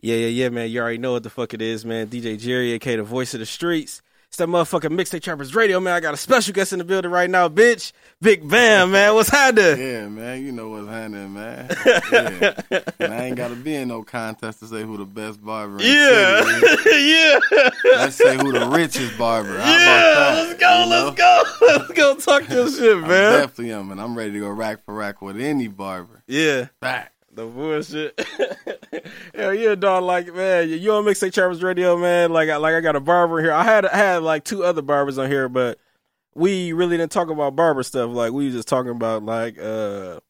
Yeah, 0.00 0.16
yeah, 0.16 0.26
yeah, 0.28 0.48
man. 0.48 0.70
You 0.70 0.80
already 0.80 0.98
know 0.98 1.12
what 1.12 1.22
the 1.24 1.30
fuck 1.30 1.54
it 1.54 1.62
is, 1.62 1.84
man. 1.84 2.06
DJ 2.08 2.38
Jerry, 2.38 2.72
aka 2.72 2.96
the 2.96 3.02
voice 3.02 3.34
of 3.34 3.40
the 3.40 3.46
streets. 3.46 4.00
It's 4.28 4.36
that 4.36 4.46
motherfucking 4.48 4.90
Mixtape 4.90 5.22
Trappers 5.22 5.54
Radio, 5.54 5.80
man. 5.80 5.94
I 5.94 6.00
got 6.00 6.12
a 6.12 6.16
special 6.18 6.52
guest 6.52 6.74
in 6.74 6.78
the 6.80 6.84
building 6.84 7.10
right 7.10 7.30
now, 7.30 7.48
bitch. 7.48 7.92
Big 8.20 8.46
Bam, 8.46 8.90
man. 8.90 9.14
What's 9.14 9.30
happening? 9.30 9.78
Yeah, 9.80 10.06
man. 10.08 10.44
You 10.44 10.52
know 10.52 10.68
what's 10.68 10.86
happening, 10.86 11.32
man. 11.32 11.68
Yeah. 12.12 12.60
And 13.00 13.14
I 13.14 13.24
ain't 13.24 13.36
got 13.36 13.48
to 13.48 13.56
be 13.56 13.74
in 13.74 13.88
no 13.88 14.02
contest 14.02 14.60
to 14.60 14.66
say 14.66 14.82
who 14.82 14.98
the 14.98 15.06
best 15.06 15.42
barber 15.42 15.82
Yeah, 15.82 16.42
yeah, 16.86 17.38
Let's 17.84 18.16
say 18.16 18.36
who 18.36 18.52
the 18.52 18.68
richest 18.70 19.16
barber. 19.18 19.56
Yeah. 19.56 20.44
Let's 20.46 20.60
go, 20.60 20.84
You 20.84 20.90
know? 20.90 21.04
let's 21.06 21.16
go, 21.16 21.42
let's 21.66 21.92
go 21.92 22.14
talk 22.16 22.48
your 22.50 22.70
shit, 22.70 22.98
I 22.98 23.00
man. 23.08 23.32
definitely 23.40 23.72
am, 23.72 23.90
and 23.92 24.00
I'm 24.00 24.16
ready 24.16 24.32
to 24.32 24.40
go 24.40 24.50
rack 24.50 24.84
for 24.84 24.92
rack 24.94 25.22
with 25.22 25.40
any 25.40 25.68
barber. 25.68 26.22
Yeah, 26.26 26.66
Back. 26.80 27.12
The 27.38 27.46
bullshit. 27.46 28.20
Hell 29.34 29.54
yeah, 29.54 29.74
dog. 29.74 30.04
Like, 30.04 30.34
man, 30.34 30.68
you 30.68 30.92
on 30.92 31.04
Mixtape 31.04 31.32
Trappers 31.32 31.62
Radio, 31.62 31.96
man. 31.96 32.32
Like, 32.32 32.48
I, 32.48 32.56
like 32.56 32.74
I 32.74 32.80
got 32.80 32.96
a 32.96 33.00
barber 33.00 33.40
here. 33.40 33.52
I 33.52 33.62
had 33.62 33.86
I 33.86 33.96
had 33.96 34.22
like 34.22 34.44
two 34.44 34.64
other 34.64 34.82
barbers 34.82 35.18
on 35.18 35.30
here, 35.30 35.48
but 35.48 35.78
we 36.34 36.72
really 36.72 36.96
didn't 36.96 37.12
talk 37.12 37.30
about 37.30 37.56
barber 37.56 37.82
stuff. 37.82 38.10
Like, 38.10 38.32
we 38.32 38.50
just 38.50 38.68
talking 38.68 38.90
about 38.90 39.22
like, 39.22 39.58
uh, 39.58 40.20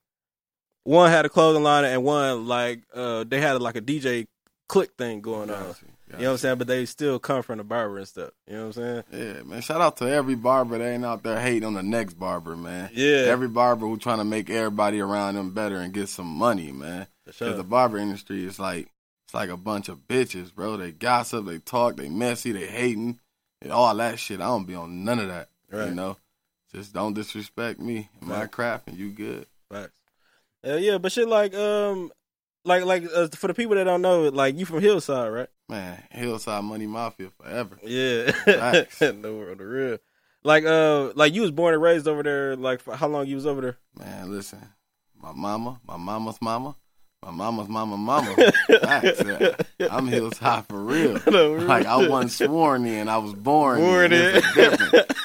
one 0.85 1.11
had 1.11 1.25
a 1.25 1.29
clothing 1.29 1.63
line 1.63 1.85
and 1.85 2.05
one 2.05 2.47
like, 2.47 2.83
uh, 2.95 3.25
they 3.25 3.41
had 3.41 3.61
like 3.61 3.77
a 3.77 3.83
DJ 3.83 4.27
click 4.69 4.91
thing 4.97 5.21
going 5.21 5.51
on. 5.51 5.75
You 6.13 6.23
know 6.23 6.25
what 6.25 6.33
I'm 6.33 6.39
saying? 6.39 6.59
But 6.59 6.67
they 6.69 6.87
still 6.87 7.19
come 7.19 7.43
from 7.43 7.59
the 7.59 7.65
barber 7.65 7.99
and 7.99 8.09
stuff. 8.09 8.31
You 8.47 8.55
know 8.55 8.67
what 8.69 8.77
I'm 8.79 8.83
saying? 8.83 9.05
Yeah, 9.13 9.43
man. 9.43 9.61
Shout 9.61 9.81
out 9.81 9.97
to 9.99 10.09
every 10.09 10.37
barber 10.37 10.79
that 10.79 10.85
ain't 10.85 11.05
out 11.05 11.23
there 11.23 11.39
hating 11.39 11.65
on 11.65 11.75
the 11.75 11.83
next 11.83 12.15
barber, 12.15 12.57
man. 12.57 12.91
Yeah. 12.95 13.25
Every 13.27 13.49
barber 13.49 13.87
who 13.87 13.99
trying 13.99 14.19
to 14.19 14.25
make 14.25 14.49
everybody 14.49 15.01
around 15.01 15.35
them 15.35 15.53
better 15.53 15.77
and 15.77 15.93
get 15.93 16.09
some 16.09 16.27
money, 16.27 16.73
man. 16.73 17.07
Because 17.25 17.37
sure. 17.37 17.53
the 17.53 17.63
barber 17.63 17.99
industry 17.99 18.45
is 18.45 18.59
like 18.59 18.89
it's 19.27 19.35
like 19.35 19.51
a 19.51 19.59
bunch 19.59 19.91
of 19.91 20.09
bitches, 20.09 20.55
bro. 20.55 20.79
They 20.79 20.93
gossip, 20.93 21.45
they 21.45 21.59
talk, 21.59 21.97
they 21.97 22.09
messy, 22.09 22.53
they 22.53 22.67
hating, 22.67 23.21
and 23.61 23.71
all 23.71 23.95
that 23.97 24.19
shit. 24.19 24.41
I 24.41 24.47
don't 24.47 24.67
be 24.67 24.75
on 24.75 25.05
none 25.05 25.19
of 25.19 25.29
that. 25.29 25.51
Right. 25.71 25.89
You 25.89 25.95
know, 25.95 26.17
just 26.75 26.95
don't 26.95 27.13
disrespect 27.13 27.79
me 27.79 28.09
and 28.21 28.31
my 28.31 28.47
craft, 28.47 28.89
and 28.89 28.97
you 28.97 29.11
good. 29.11 29.47
Facts. 29.71 29.93
Hell 30.65 30.79
yeah, 30.79 30.97
but 30.97 31.13
shit 31.13 31.29
like 31.29 31.55
um 31.55 32.11
like 32.69 32.85
like 32.85 33.05
uh, 33.13 33.29
for 33.29 33.49
the 33.49 33.55
people 33.55 33.75
that 33.75 33.85
don't 33.85 34.03
know, 34.03 34.29
like 34.29 34.57
you 34.57 34.65
from 34.65 34.81
Hillside, 34.81 35.33
right? 35.33 35.49
Man, 35.69 36.03
Hillside 36.11 36.63
Money 36.63 36.87
Mafia 36.87 37.31
forever. 37.31 37.79
Yeah. 37.83 38.31
The 38.99 39.35
world 39.35 39.59
the 39.59 39.67
real. 39.67 39.99
Like 40.45 40.65
uh 40.65 41.13
like 41.15 41.35
you 41.35 41.43
was 41.43 41.51
born 41.51 41.75
and 41.75 41.83
raised 41.83 42.07
over 42.07 42.23
there, 42.23 42.55
like 42.55 42.81
for 42.81 42.95
how 42.95 43.09
long 43.09 43.27
you 43.27 43.35
was 43.35 43.47
over 43.47 43.61
there? 43.61 43.79
Man, 43.99 44.31
listen, 44.31 44.61
my 45.21 45.33
mama, 45.33 45.81
my 45.87 45.97
mama's 45.97 46.39
mama, 46.41 46.77
my 47.25 47.33
mama's 47.33 47.69
mama, 47.69 47.97
mama. 47.97 48.35
Facts, 48.81 49.23
yeah. 49.27 49.89
I'm 49.91 50.07
Hillside 50.07 50.67
for 50.69 50.79
real. 50.81 51.19
The 51.29 51.51
real 51.51 51.67
Like 51.67 51.85
I 51.85 52.09
wasn't 52.09 52.31
sworn 52.33 52.87
in, 52.87 53.09
I 53.09 53.19
was 53.19 53.35
born, 53.35 53.81
Born 53.81 54.13
in. 54.13 54.37
In. 54.37 54.43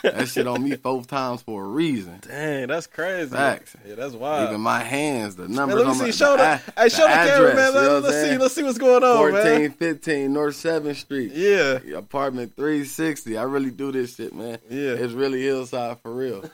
That 0.03 0.27
shit 0.27 0.47
on 0.47 0.63
me 0.63 0.75
four 0.75 1.03
times 1.03 1.44
for 1.44 1.63
a 1.63 1.67
reason. 1.67 2.19
Dang, 2.22 2.67
that's 2.67 2.88
crazy. 2.88 3.30
Facts. 3.30 3.75
Yeah, 3.88 3.95
that's 3.95 4.13
wild. 4.16 4.50
Even 4.50 4.61
my 4.61 4.80
hands, 4.80 5.35
the 5.35 5.44
Man, 5.44 5.55
numbers 5.55 5.75
let 5.77 5.83
me 5.85 5.89
on 5.91 5.95
see. 5.95 6.03
my 6.05 6.11
Show 6.11 6.38
the, 6.38 6.44
a- 6.44 6.81
hey, 6.81 6.89
show 6.89 7.03
the, 7.03 7.08
camera, 7.13 7.50
address, 7.52 7.55
man. 7.55 7.73
Let, 7.73 8.03
us 8.05 8.30
see. 8.30 8.38
Let's 8.38 8.53
see 8.55 8.63
what's 8.63 8.78
going 8.80 9.03
on, 9.03 9.31
man. 9.31 9.33
1415 9.33 10.33
North 10.33 10.55
7th 10.55 10.95
Street. 10.95 11.31
Yeah, 11.33 11.97
Apartment 11.97 12.55
360. 12.55 13.38
I 13.38 13.44
really 13.44 13.72
do 13.72 13.91
this 13.91 14.16
shit, 14.16 14.33
man. 14.33 14.57
yeah. 14.69 14.94
It's 14.94 15.13
really 15.13 15.41
hillside 15.44 16.00
for 16.02 16.11
real. 16.13 16.41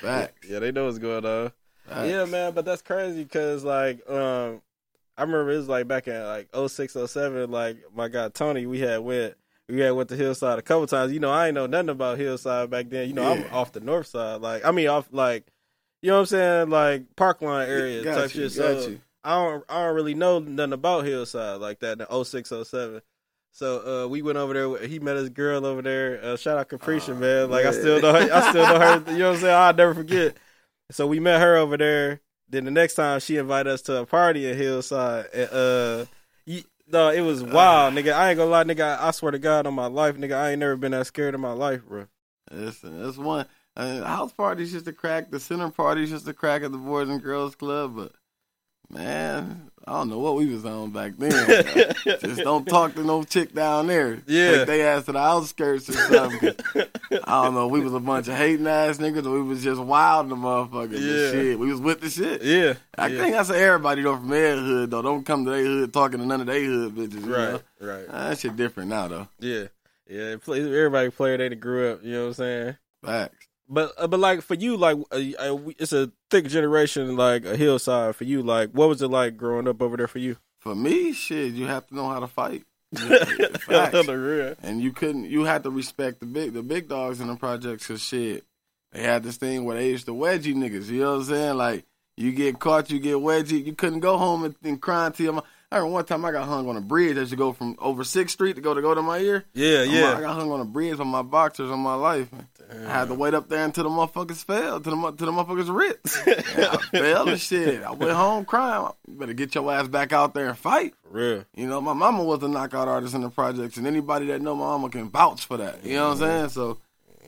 Facts. 0.00 0.48
Yeah, 0.48 0.58
they 0.60 0.72
know 0.72 0.86
what's 0.86 0.98
going 0.98 1.24
on. 1.26 1.52
Yeah, 1.90 2.24
man, 2.24 2.52
but 2.54 2.64
that's 2.64 2.82
crazy 2.82 3.22
because 3.24 3.64
like 3.64 4.08
um 4.08 4.62
I 5.16 5.22
remember 5.22 5.52
it 5.52 5.56
was 5.56 5.68
like 5.68 5.86
back 5.86 6.08
in 6.08 6.20
like 6.24 6.48
06, 6.54 6.96
07, 7.06 7.50
like 7.50 7.78
my 7.94 8.08
guy 8.08 8.28
Tony, 8.30 8.66
we 8.66 8.80
had 8.80 9.00
went 9.00 9.34
we 9.68 9.80
had 9.80 9.92
went 9.92 10.08
to 10.10 10.16
Hillside 10.16 10.58
a 10.58 10.62
couple 10.62 10.86
times. 10.86 11.12
You 11.12 11.20
know, 11.20 11.30
I 11.30 11.46
ain't 11.46 11.54
know 11.54 11.66
nothing 11.66 11.88
about 11.90 12.18
Hillside 12.18 12.68
back 12.70 12.90
then. 12.90 13.08
You 13.08 13.14
know, 13.14 13.32
I'm 13.32 13.44
off 13.52 13.72
the 13.72 13.80
north 13.80 14.06
side. 14.08 14.40
Like 14.40 14.64
I 14.64 14.70
mean 14.70 14.88
off 14.88 15.08
like 15.12 15.46
you 16.02 16.10
know 16.10 16.16
what 16.16 16.20
I'm 16.20 16.26
saying, 16.26 16.70
like 16.70 17.14
Parklawn 17.16 17.66
area 17.66 18.04
Got 18.04 18.14
type 18.16 18.34
you, 18.34 18.48
shit. 18.48 18.58
got 18.58 18.82
So 18.82 18.88
you. 18.88 19.00
I 19.22 19.34
don't 19.36 19.64
I 19.68 19.84
don't 19.84 19.94
really 19.94 20.14
know 20.14 20.38
nothing 20.38 20.72
about 20.74 21.04
Hillside 21.04 21.60
like 21.60 21.80
that 21.80 22.00
in 22.00 22.24
06, 22.24 22.52
07. 22.64 23.00
So 23.52 24.04
uh, 24.04 24.08
we 24.08 24.20
went 24.20 24.36
over 24.36 24.52
there. 24.52 24.86
He 24.88 24.98
met 24.98 25.16
his 25.16 25.28
girl 25.28 25.64
over 25.64 25.80
there. 25.80 26.20
Uh, 26.22 26.36
shout 26.36 26.58
out 26.58 26.68
Capricia, 26.68 27.16
man. 27.16 27.50
Like 27.50 27.64
I 27.64 27.70
still 27.70 28.00
know, 28.00 28.12
her, 28.12 28.32
I 28.32 28.50
still 28.50 28.66
know 28.66 28.80
her. 28.80 29.04
You 29.12 29.18
know 29.18 29.28
what 29.28 29.34
I'm 29.36 29.40
saying? 29.42 29.54
I'll 29.54 29.74
never 29.74 29.94
forget. 29.94 30.36
So 30.94 31.08
we 31.08 31.18
met 31.18 31.40
her 31.40 31.56
over 31.56 31.76
there. 31.76 32.20
Then 32.48 32.66
the 32.66 32.70
next 32.70 32.94
time 32.94 33.18
she 33.18 33.36
invited 33.36 33.72
us 33.72 33.82
to 33.82 34.02
a 34.02 34.06
party 34.06 34.48
in 34.48 34.56
Hillside. 34.56 35.26
And, 35.34 35.50
uh, 35.50 36.04
you, 36.46 36.62
no, 36.86 37.08
it 37.08 37.22
was 37.22 37.42
wild, 37.42 37.94
nigga. 37.94 38.12
I 38.12 38.30
ain't 38.30 38.38
gonna 38.38 38.50
lie, 38.50 38.62
nigga. 38.62 39.00
I 39.00 39.10
swear 39.10 39.32
to 39.32 39.40
God 39.40 39.66
on 39.66 39.74
my 39.74 39.86
life, 39.86 40.16
nigga, 40.16 40.36
I 40.36 40.50
ain't 40.50 40.60
never 40.60 40.76
been 40.76 40.92
that 40.92 41.08
scared 41.08 41.34
in 41.34 41.40
my 41.40 41.50
life, 41.50 41.84
bro. 41.84 42.06
Listen, 42.52 43.04
it's 43.04 43.18
one. 43.18 43.46
Uh, 43.76 44.04
house 44.04 44.32
parties 44.32 44.70
just 44.70 44.86
a 44.86 44.92
crack. 44.92 45.32
The 45.32 45.40
center 45.40 45.68
parties 45.68 46.10
just 46.10 46.28
a 46.28 46.32
crack 46.32 46.62
at 46.62 46.70
the 46.70 46.78
Boys 46.78 47.08
and 47.08 47.20
Girls 47.20 47.56
Club. 47.56 47.96
But 47.96 48.12
man, 48.88 49.72
I 49.86 49.92
don't 49.98 50.08
know 50.08 50.18
what 50.18 50.36
we 50.36 50.46
was 50.46 50.64
on 50.64 50.92
back 50.92 51.12
then. 51.18 51.30
just 52.04 52.40
don't 52.40 52.64
talk 52.66 52.94
to 52.94 53.04
no 53.04 53.22
chick 53.22 53.52
down 53.52 53.86
there. 53.88 54.18
Yeah. 54.26 54.56
Take 54.58 54.66
they 54.66 54.82
ass 54.82 55.04
to 55.04 55.12
the 55.12 55.18
outskirts 55.18 55.90
or 55.90 55.92
something. 55.92 56.54
'cause 56.54 56.86
I 57.24 57.44
don't 57.44 57.54
know. 57.54 57.66
We 57.68 57.80
was 57.80 57.92
a 57.92 58.00
bunch 58.00 58.28
of 58.28 58.34
hating 58.34 58.66
ass 58.66 58.96
niggas, 58.96 59.26
or 59.26 59.32
we 59.32 59.42
was 59.42 59.62
just 59.62 59.80
wild 59.82 60.24
in 60.24 60.30
the 60.30 60.36
motherfuckers. 60.36 60.92
Yeah. 61.00 61.30
shit, 61.32 61.58
we 61.58 61.70
was 61.70 61.80
with 61.80 62.00
the 62.00 62.08
shit. 62.08 62.42
yeah, 62.42 62.74
I 62.96 63.08
yeah. 63.08 63.20
think 63.20 63.32
that's 63.34 63.50
everybody 63.50 64.00
though 64.00 64.16
from 64.16 64.28
their 64.28 64.56
hood 64.56 64.90
though. 64.90 65.02
Don't 65.02 65.24
come 65.26 65.44
to 65.44 65.50
their 65.50 65.62
hood 65.64 65.92
talking 65.92 66.18
to 66.20 66.24
none 66.26 66.40
of 66.40 66.46
their 66.46 66.64
hood 66.64 66.94
bitches. 66.94 67.26
You 67.26 67.34
right, 67.34 67.50
Know? 67.52 67.60
right, 67.80 68.04
Ah, 68.10 68.28
that 68.30 68.38
shit 68.38 68.56
different 68.56 68.88
now 68.88 69.08
though. 69.08 69.28
yeah, 69.38 69.64
yeah. 70.08 70.36
Play, 70.42 70.60
everybody 70.60 71.10
player 71.10 71.36
they 71.36 71.54
grew 71.54 71.92
up. 71.92 72.02
You 72.02 72.12
know 72.12 72.20
what 72.22 72.26
I'm 72.28 72.34
saying? 72.34 72.76
Facts. 73.04 73.46
But 73.68 73.92
uh, 73.96 74.06
but 74.06 74.20
like 74.20 74.42
for 74.42 74.54
you, 74.54 74.76
like 74.76 74.98
uh, 75.10 75.16
uh, 75.38 75.58
it's 75.78 75.92
a 75.92 76.10
thick 76.30 76.46
generation, 76.48 77.16
like 77.16 77.44
a 77.44 77.56
hillside 77.56 78.14
for 78.16 78.24
you. 78.24 78.42
Like, 78.42 78.70
what 78.70 78.88
was 78.88 79.00
it 79.00 79.08
like 79.08 79.36
growing 79.36 79.66
up 79.68 79.80
over 79.80 79.96
there 79.96 80.08
for 80.08 80.18
you? 80.18 80.36
For 80.58 80.74
me, 80.74 81.12
shit, 81.12 81.54
you 81.54 81.66
have 81.66 81.86
to 81.88 81.94
know 81.94 82.08
how 82.08 82.20
to 82.20 82.26
fight. 82.26 82.64
Facts. 82.94 84.06
the 84.06 84.18
real. 84.18 84.54
And 84.62 84.80
you 84.80 84.92
couldn't. 84.92 85.24
You 85.24 85.44
had 85.44 85.62
to 85.64 85.70
respect 85.70 86.20
the 86.20 86.26
big, 86.26 86.52
the 86.52 86.62
big 86.62 86.88
dogs 86.88 87.20
in 87.20 87.26
the 87.26 87.36
projects. 87.36 87.86
Cause 87.86 88.02
shit, 88.02 88.44
they 88.92 89.02
had 89.02 89.22
this 89.22 89.36
thing 89.36 89.64
where 89.64 89.76
they 89.76 89.88
used 89.88 90.06
to 90.06 90.14
wedgie 90.14 90.54
niggas. 90.54 90.88
You 90.88 91.00
know 91.00 91.12
what 91.12 91.18
I'm 91.18 91.24
saying? 91.24 91.56
Like 91.56 91.84
you 92.16 92.32
get 92.32 92.58
caught, 92.58 92.90
you 92.90 93.00
get 93.00 93.16
wedgie. 93.16 93.64
You 93.64 93.72
couldn't 93.72 94.00
go 94.00 94.16
home 94.16 94.44
and, 94.44 94.54
and 94.62 94.80
cry 94.80 95.10
to 95.10 95.22
your 95.22 95.32
mom. 95.34 95.44
I 95.74 95.78
remember 95.78 95.94
one 95.94 96.04
time 96.04 96.24
I 96.24 96.30
got 96.30 96.46
hung 96.46 96.68
on 96.68 96.76
a 96.76 96.80
bridge 96.80 97.16
as 97.16 97.32
you 97.32 97.36
go 97.36 97.52
from 97.52 97.74
over 97.80 98.04
Sixth 98.04 98.34
Street 98.34 98.54
to 98.54 98.62
go 98.62 98.74
to 98.74 98.80
go 98.80 98.94
to 98.94 99.02
my 99.02 99.18
ear. 99.18 99.44
Yeah, 99.54 99.82
yeah. 99.82 100.16
I 100.16 100.20
got 100.20 100.36
hung 100.36 100.52
on 100.52 100.60
a 100.60 100.64
bridge 100.64 101.00
on 101.00 101.08
my 101.08 101.22
boxers 101.22 101.68
on 101.70 101.80
my 101.80 101.94
life. 101.94 102.28
I 102.70 102.88
had 102.90 103.08
to 103.08 103.14
wait 103.14 103.34
up 103.34 103.48
there 103.48 103.64
until 103.64 103.84
the 103.84 103.90
motherfuckers 103.90 104.44
fell, 104.44 104.80
to 104.80 104.90
the 104.90 104.96
to 105.12 105.26
the 105.26 105.32
motherfuckers 105.32 105.74
ripped. 105.74 106.06
I 106.26 106.76
fell 106.98 107.28
and 107.28 107.40
shit. 107.40 107.82
I 107.82 107.90
went 107.90 108.12
home 108.12 108.44
crying. 108.44 108.88
You 109.08 109.14
better 109.14 109.32
get 109.34 109.54
your 109.54 109.70
ass 109.72 109.88
back 109.88 110.12
out 110.12 110.32
there 110.34 110.48
and 110.48 110.56
fight. 110.56 110.94
For 111.02 111.10
real. 111.18 111.44
You 111.56 111.66
know, 111.66 111.80
my 111.80 111.92
mama 111.92 112.22
was 112.22 112.42
a 112.44 112.48
knockout 112.48 112.86
artist 112.86 113.14
in 113.14 113.22
the 113.22 113.30
projects, 113.30 113.76
and 113.76 113.86
anybody 113.86 114.26
that 114.26 114.40
know 114.40 114.54
my 114.54 114.64
mama 114.66 114.90
can 114.90 115.10
vouch 115.10 115.44
for 115.44 115.56
that. 115.56 115.84
You 115.84 115.96
know 115.96 116.04
what 116.10 116.12
I'm 116.12 116.18
saying? 116.18 116.48
So, 116.50 116.78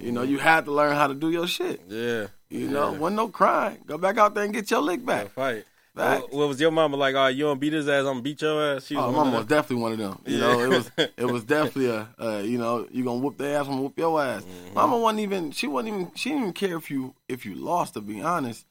you 0.00 0.12
know, 0.12 0.22
you 0.22 0.38
had 0.38 0.66
to 0.66 0.72
learn 0.72 0.94
how 0.94 1.08
to 1.08 1.14
do 1.14 1.30
your 1.30 1.46
shit. 1.48 1.80
Yeah. 1.88 2.28
You 2.48 2.68
know, 2.68 2.92
Yeah. 2.92 2.98
wasn't 2.98 3.16
no 3.16 3.28
crying. 3.28 3.78
Go 3.86 3.98
back 3.98 4.18
out 4.18 4.34
there 4.34 4.44
and 4.44 4.54
get 4.54 4.70
your 4.70 4.80
lick 4.80 5.00
Yeah, 5.00 5.06
back. 5.06 5.30
fight. 5.32 5.64
What, 5.96 6.32
what 6.32 6.48
was 6.48 6.60
your 6.60 6.70
mama 6.70 6.96
like? 6.96 7.14
Oh, 7.14 7.26
you 7.28 7.44
don't 7.44 7.58
beat 7.58 7.72
his 7.72 7.88
ass, 7.88 8.00
I'm 8.00 8.04
gonna 8.06 8.22
beat 8.22 8.42
your 8.42 8.76
ass. 8.76 8.86
She 8.86 8.94
was 8.96 9.04
Oh, 9.04 9.12
mama 9.12 9.38
was 9.38 9.46
definitely 9.46 9.82
one 9.82 9.92
of 9.92 9.98
them. 9.98 10.18
You 10.26 10.34
Yeah. 10.36 10.40
know, 10.40 10.60
it 10.60 10.68
was 10.68 10.90
it 11.16 11.24
was 11.24 11.44
definitely 11.44 11.86
a 11.86 12.08
uh, 12.20 12.38
you 12.44 12.58
know 12.58 12.86
you 12.90 13.02
gonna 13.04 13.18
whoop 13.18 13.38
their 13.38 13.56
ass, 13.58 13.64
I'm 13.66 13.70
gonna 13.72 13.82
whoop 13.82 13.98
your 13.98 14.22
ass. 14.22 14.42
Mm-hmm. 14.42 14.74
Mama 14.74 14.98
wasn't 14.98 15.20
even 15.20 15.50
she 15.52 15.66
wasn't 15.66 15.94
even 15.94 16.10
she 16.14 16.28
didn't 16.30 16.42
even 16.42 16.52
care 16.52 16.76
if 16.76 16.90
you 16.90 17.14
if 17.28 17.46
you 17.46 17.54
lost 17.54 17.94
to 17.94 18.00
be 18.02 18.20
honest, 18.20 18.66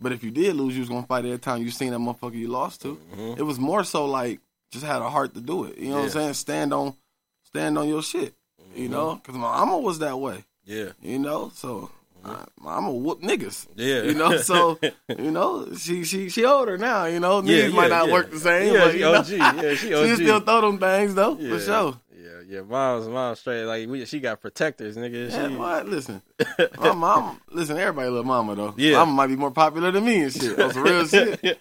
but 0.00 0.12
if 0.12 0.22
you 0.22 0.30
did 0.30 0.54
lose, 0.54 0.74
you 0.74 0.80
was 0.82 0.88
gonna 0.88 1.06
fight 1.06 1.24
every 1.24 1.38
time 1.38 1.62
you 1.62 1.70
seen 1.70 1.90
that 1.90 1.98
motherfucker 1.98 2.34
you 2.36 2.48
lost 2.48 2.82
to. 2.82 3.00
It 3.36 3.42
was 3.42 3.58
more 3.58 3.82
so 3.82 4.06
like 4.06 4.40
just 4.70 4.84
had 4.84 5.02
a 5.02 5.08
heart 5.10 5.34
to 5.34 5.40
do 5.40 5.64
it. 5.64 5.78
You 5.78 5.88
know 5.90 5.94
what 5.96 6.00
I'm 6.02 6.08
Mm-hmm. 6.10 6.18
Saying? 6.18 6.34
Stand 6.34 6.72
on 6.74 6.94
stand 7.42 7.76
on 7.76 7.88
your 7.88 8.02
shit. 8.04 8.34
Mm-hmm. 8.62 8.82
You 8.82 8.88
know, 8.88 9.16
because 9.16 9.34
my 9.34 9.40
mama 9.58 9.78
was 9.78 9.98
that 9.98 10.16
way. 10.18 10.44
Yeah. 10.64 10.90
You 11.02 11.18
know, 11.18 11.50
so. 11.54 11.90
I, 12.24 12.44
I'm 12.66 12.84
a 12.86 12.92
whoop 12.92 13.22
niggas. 13.22 13.66
Yeah. 13.76 14.02
you 14.02 14.14
know. 14.14 14.36
So 14.38 14.78
you 15.08 15.30
know, 15.30 15.72
she 15.74 16.04
she 16.04 16.28
she 16.28 16.44
older 16.44 16.76
now. 16.78 17.06
You 17.06 17.20
know, 17.20 17.40
Yeah, 17.42 17.64
niggas 17.68 17.74
might 17.74 17.90
not 17.90 18.06
yeah. 18.08 18.12
work 18.12 18.30
the 18.30 18.38
same. 18.40 18.74
Yeah, 18.74 18.80
but, 18.84 18.92
she 18.92 18.98
you 18.98 19.04
know, 19.04 19.14
OG. 19.14 19.28
Yeah, 19.64 19.74
she 19.74 19.94
OG. 20.12 20.14
still 20.16 20.40
throw 20.40 20.60
them 20.62 20.78
things 20.78 21.14
though, 21.14 21.36
Yeah. 21.38 21.50
for 21.50 21.60
sure. 21.60 22.00
Yeah, 22.20 22.40
yeah. 22.56 22.60
Mom's 22.62 23.08
mom's 23.08 23.40
straight. 23.40 23.64
Like 23.64 23.88
we, 23.88 24.04
she 24.04 24.20
got 24.20 24.40
protectors, 24.40 24.96
nigga. 24.96 25.30
Yeah, 25.30 25.48
She, 25.48 25.54
what? 25.56 25.88
Listen, 25.88 26.20
my 26.78 26.92
mom. 26.92 27.40
Listen, 27.50 27.78
everybody 27.78 28.08
love 28.10 28.26
mama 28.26 28.54
though. 28.56 28.74
Yeah. 28.76 28.96
mama 28.98 29.12
might 29.12 29.26
be 29.28 29.36
more 29.36 29.50
popular 29.52 29.90
than 29.92 30.04
me 30.04 30.22
and 30.24 30.32
shit. 30.32 30.58
On 30.58 30.72
some 30.72 30.82
real 30.82 31.06
shit. 31.06 31.58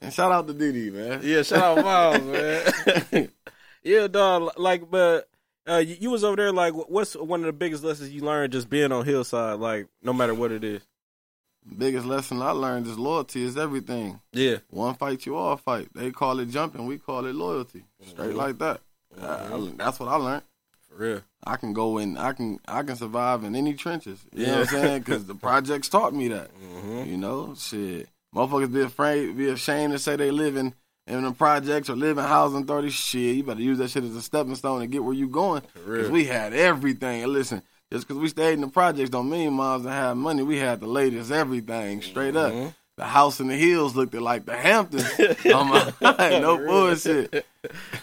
And 0.00 0.12
shout 0.12 0.32
out 0.32 0.46
to 0.48 0.52
Diddy, 0.52 0.90
man. 0.90 1.20
yeah, 1.22 1.42
shout 1.42 1.78
out 1.78 1.84
Miles, 1.84 2.22
man. 3.12 3.28
yeah, 3.82 4.06
dog. 4.08 4.52
Like, 4.58 4.90
but 4.90 5.28
uh, 5.68 5.76
you, 5.78 5.96
you 6.00 6.10
was 6.10 6.24
over 6.24 6.36
there. 6.36 6.52
Like, 6.52 6.72
what's 6.74 7.14
one 7.16 7.40
of 7.40 7.46
the 7.46 7.52
biggest 7.52 7.82
lessons 7.84 8.10
you 8.12 8.22
learned 8.22 8.52
just 8.52 8.68
being 8.70 8.92
on 8.92 9.04
Hillside? 9.04 9.58
Like, 9.58 9.86
no 10.02 10.12
matter 10.12 10.34
what 10.34 10.52
it 10.52 10.64
is. 10.64 10.82
Biggest 11.78 12.06
lesson 12.06 12.40
I 12.42 12.50
learned 12.52 12.86
is 12.86 12.96
loyalty 12.98 13.42
is 13.42 13.56
everything. 13.56 14.20
Yeah. 14.32 14.58
One 14.70 14.94
fight, 14.94 15.26
you 15.26 15.34
all 15.36 15.56
fight. 15.56 15.88
They 15.94 16.12
call 16.12 16.38
it 16.38 16.46
jumping, 16.50 16.86
we 16.86 16.98
call 16.98 17.26
it 17.26 17.34
loyalty. 17.34 17.84
Straight 18.06 18.30
Mhm. 18.34 18.36
like 18.36 18.58
that. 18.58 18.80
I- 19.20 19.26
I- 19.54 19.72
that's 19.76 19.98
what 19.98 20.08
I 20.08 20.14
learned. 20.16 20.42
For 20.88 20.94
real. 20.96 21.22
I 21.44 21.56
can 21.56 21.72
go 21.72 21.98
in. 21.98 22.16
I 22.16 22.32
can. 22.34 22.60
I 22.68 22.82
can 22.84 22.94
survive 22.96 23.42
in 23.44 23.56
any 23.56 23.74
trenches. 23.74 24.20
You 24.32 24.46
know 24.46 24.52
what 24.60 24.60
I'm 24.60 24.66
saying? 24.80 24.98
Because 25.00 25.24
the 25.26 25.34
projects 25.34 25.88
taught 25.88 26.14
me 26.14 26.28
that. 26.28 26.50
Mm-hmm. 26.62 27.10
You 27.10 27.16
know, 27.16 27.54
shit. 27.58 28.08
Motherfuckers 28.34 28.72
be 28.72 28.82
afraid, 28.82 29.36
be 29.36 29.48
ashamed 29.48 29.92
to 29.92 29.98
say 29.98 30.14
they 30.14 30.30
live 30.30 30.56
in 30.56 30.74
in 31.06 31.22
the 31.22 31.32
projects 31.32 31.88
or 31.88 31.96
live 31.96 32.18
in 32.18 32.24
housing 32.24 32.62
authority. 32.62 32.90
Shit, 32.90 33.36
you 33.36 33.42
better 33.44 33.60
use 33.60 33.78
that 33.78 33.90
shit 33.90 34.04
as 34.04 34.14
a 34.16 34.22
stepping 34.22 34.54
stone 34.56 34.80
to 34.80 34.86
get 34.86 35.04
where 35.04 35.14
you 35.14 35.28
going. 35.28 35.62
Cause 35.84 36.10
we 36.10 36.24
had 36.24 36.52
everything. 36.52 37.22
And 37.22 37.32
listen, 37.32 37.62
just 37.92 38.06
because 38.08 38.20
we 38.20 38.28
stayed 38.28 38.54
in 38.54 38.60
the 38.62 38.68
projects 38.68 39.10
don't 39.10 39.30
mean 39.30 39.52
moms 39.52 39.84
didn't 39.84 39.94
have 39.94 40.16
money. 40.16 40.42
We 40.42 40.58
had 40.58 40.80
the 40.80 40.86
latest 40.86 41.30
everything, 41.30 42.02
straight 42.02 42.36
up. 42.36 42.52
Mhm. 42.52 42.74
The 42.96 43.04
house 43.04 43.40
in 43.40 43.48
the 43.48 43.56
hills 43.56 43.94
looked 43.94 44.14
like 44.14 44.46
the 44.46 44.56
Hamptons. 44.56 45.04
oh 45.46 45.64
my, 45.64 45.92
no 46.40 46.56
bullshit. 46.58 47.44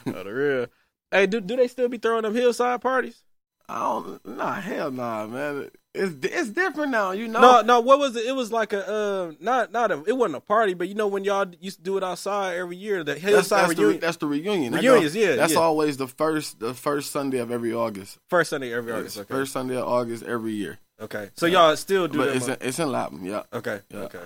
The 0.05 0.23
real. 0.25 0.67
Hey, 1.11 1.25
do 1.25 1.39
do 1.41 1.55
they 1.55 1.67
still 1.67 1.87
be 1.89 1.97
throwing 1.97 2.23
them 2.23 2.35
hillside 2.35 2.81
parties? 2.81 3.23
I 3.69 3.79
don't. 3.79 4.25
Nah, 4.25 4.53
hell 4.55 4.91
nah, 4.91 5.25
man. 5.25 5.69
It's 5.95 6.25
it's 6.25 6.49
different 6.49 6.91
now. 6.91 7.11
You 7.11 7.27
know. 7.27 7.39
No, 7.39 7.61
no. 7.61 7.79
What 7.81 7.99
was 7.99 8.15
it? 8.15 8.25
It 8.25 8.31
was 8.31 8.51
like 8.51 8.73
a 8.73 8.87
uh, 8.91 9.31
not 9.39 9.71
not 9.71 9.91
a. 9.91 10.03
It 10.07 10.17
wasn't 10.17 10.37
a 10.37 10.39
party, 10.41 10.73
but 10.73 10.87
you 10.89 10.95
know 10.95 11.07
when 11.07 11.23
y'all 11.23 11.45
used 11.61 11.77
to 11.77 11.83
do 11.83 11.97
it 11.97 12.03
outside 12.03 12.55
every 12.55 12.77
year, 12.77 13.03
the 13.03 13.13
That's, 13.13 13.21
hillside 13.23 13.65
that's, 13.65 13.75
the, 13.75 13.81
reunion, 13.81 13.95
re- 13.99 13.99
that's 13.99 14.17
the 14.17 14.25
reunion. 14.27 14.73
That 14.73 14.81
reunions. 14.81 15.15
Yeah, 15.15 15.35
That's 15.35 15.53
yeah. 15.53 15.59
always 15.59 15.97
the 15.97 16.07
first 16.07 16.59
the 16.59 16.73
first 16.73 17.11
Sunday 17.11 17.37
of 17.37 17.51
every 17.51 17.73
August. 17.73 18.17
first 18.27 18.49
Sunday 18.49 18.73
every 18.73 18.91
It's 18.91 18.99
August. 18.99 19.17
Okay. 19.19 19.33
First 19.33 19.53
Sunday 19.53 19.75
of 19.77 19.87
August 19.87 20.23
every 20.23 20.53
year. 20.53 20.79
okay. 20.99 21.29
So 21.35 21.45
y'all 21.45 21.75
still 21.75 22.07
do 22.07 22.17
But 22.17 22.29
it's 22.29 22.47
in, 22.47 22.57
it's 22.59 22.79
in 22.79 22.91
Lapham, 22.91 23.23
yeah. 23.25 23.43
Okay. 23.53 23.79
Yeah. 23.91 23.99
Okay. 23.99 24.23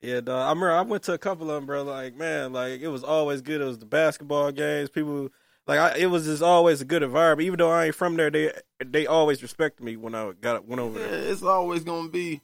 Yeah, 0.00 0.20
dog. 0.20 0.34
I 0.46 0.48
remember 0.48 0.72
I 0.72 0.80
went 0.80 1.02
to 1.04 1.12
a 1.12 1.18
couple 1.18 1.48
of 1.50 1.56
them, 1.56 1.66
bro. 1.66 1.82
Like, 1.84 2.16
man, 2.16 2.52
like 2.54 2.80
it 2.80 2.88
was 2.88 3.04
always 3.04 3.40
good. 3.42 3.60
It 3.60 3.64
was 3.64 3.78
the 3.78 3.86
basketball 3.86 4.50
games. 4.50 4.88
People, 4.88 5.28
like, 5.66 5.78
I, 5.78 5.96
it 5.98 6.06
was 6.06 6.24
just 6.26 6.42
always 6.42 6.80
a 6.80 6.84
good 6.84 7.02
environment. 7.02 7.46
Even 7.46 7.58
though 7.58 7.70
I 7.70 7.86
ain't 7.86 7.94
from 7.94 8.16
there, 8.16 8.30
they 8.30 8.52
they 8.84 9.06
always 9.06 9.42
respected 9.42 9.84
me 9.84 9.96
when 9.96 10.14
I 10.14 10.32
got 10.40 10.66
went 10.66 10.80
over 10.80 10.98
Yeah, 11.00 11.06
there. 11.08 11.18
it's 11.32 11.42
always 11.42 11.84
gonna 11.84 12.08
be 12.08 12.40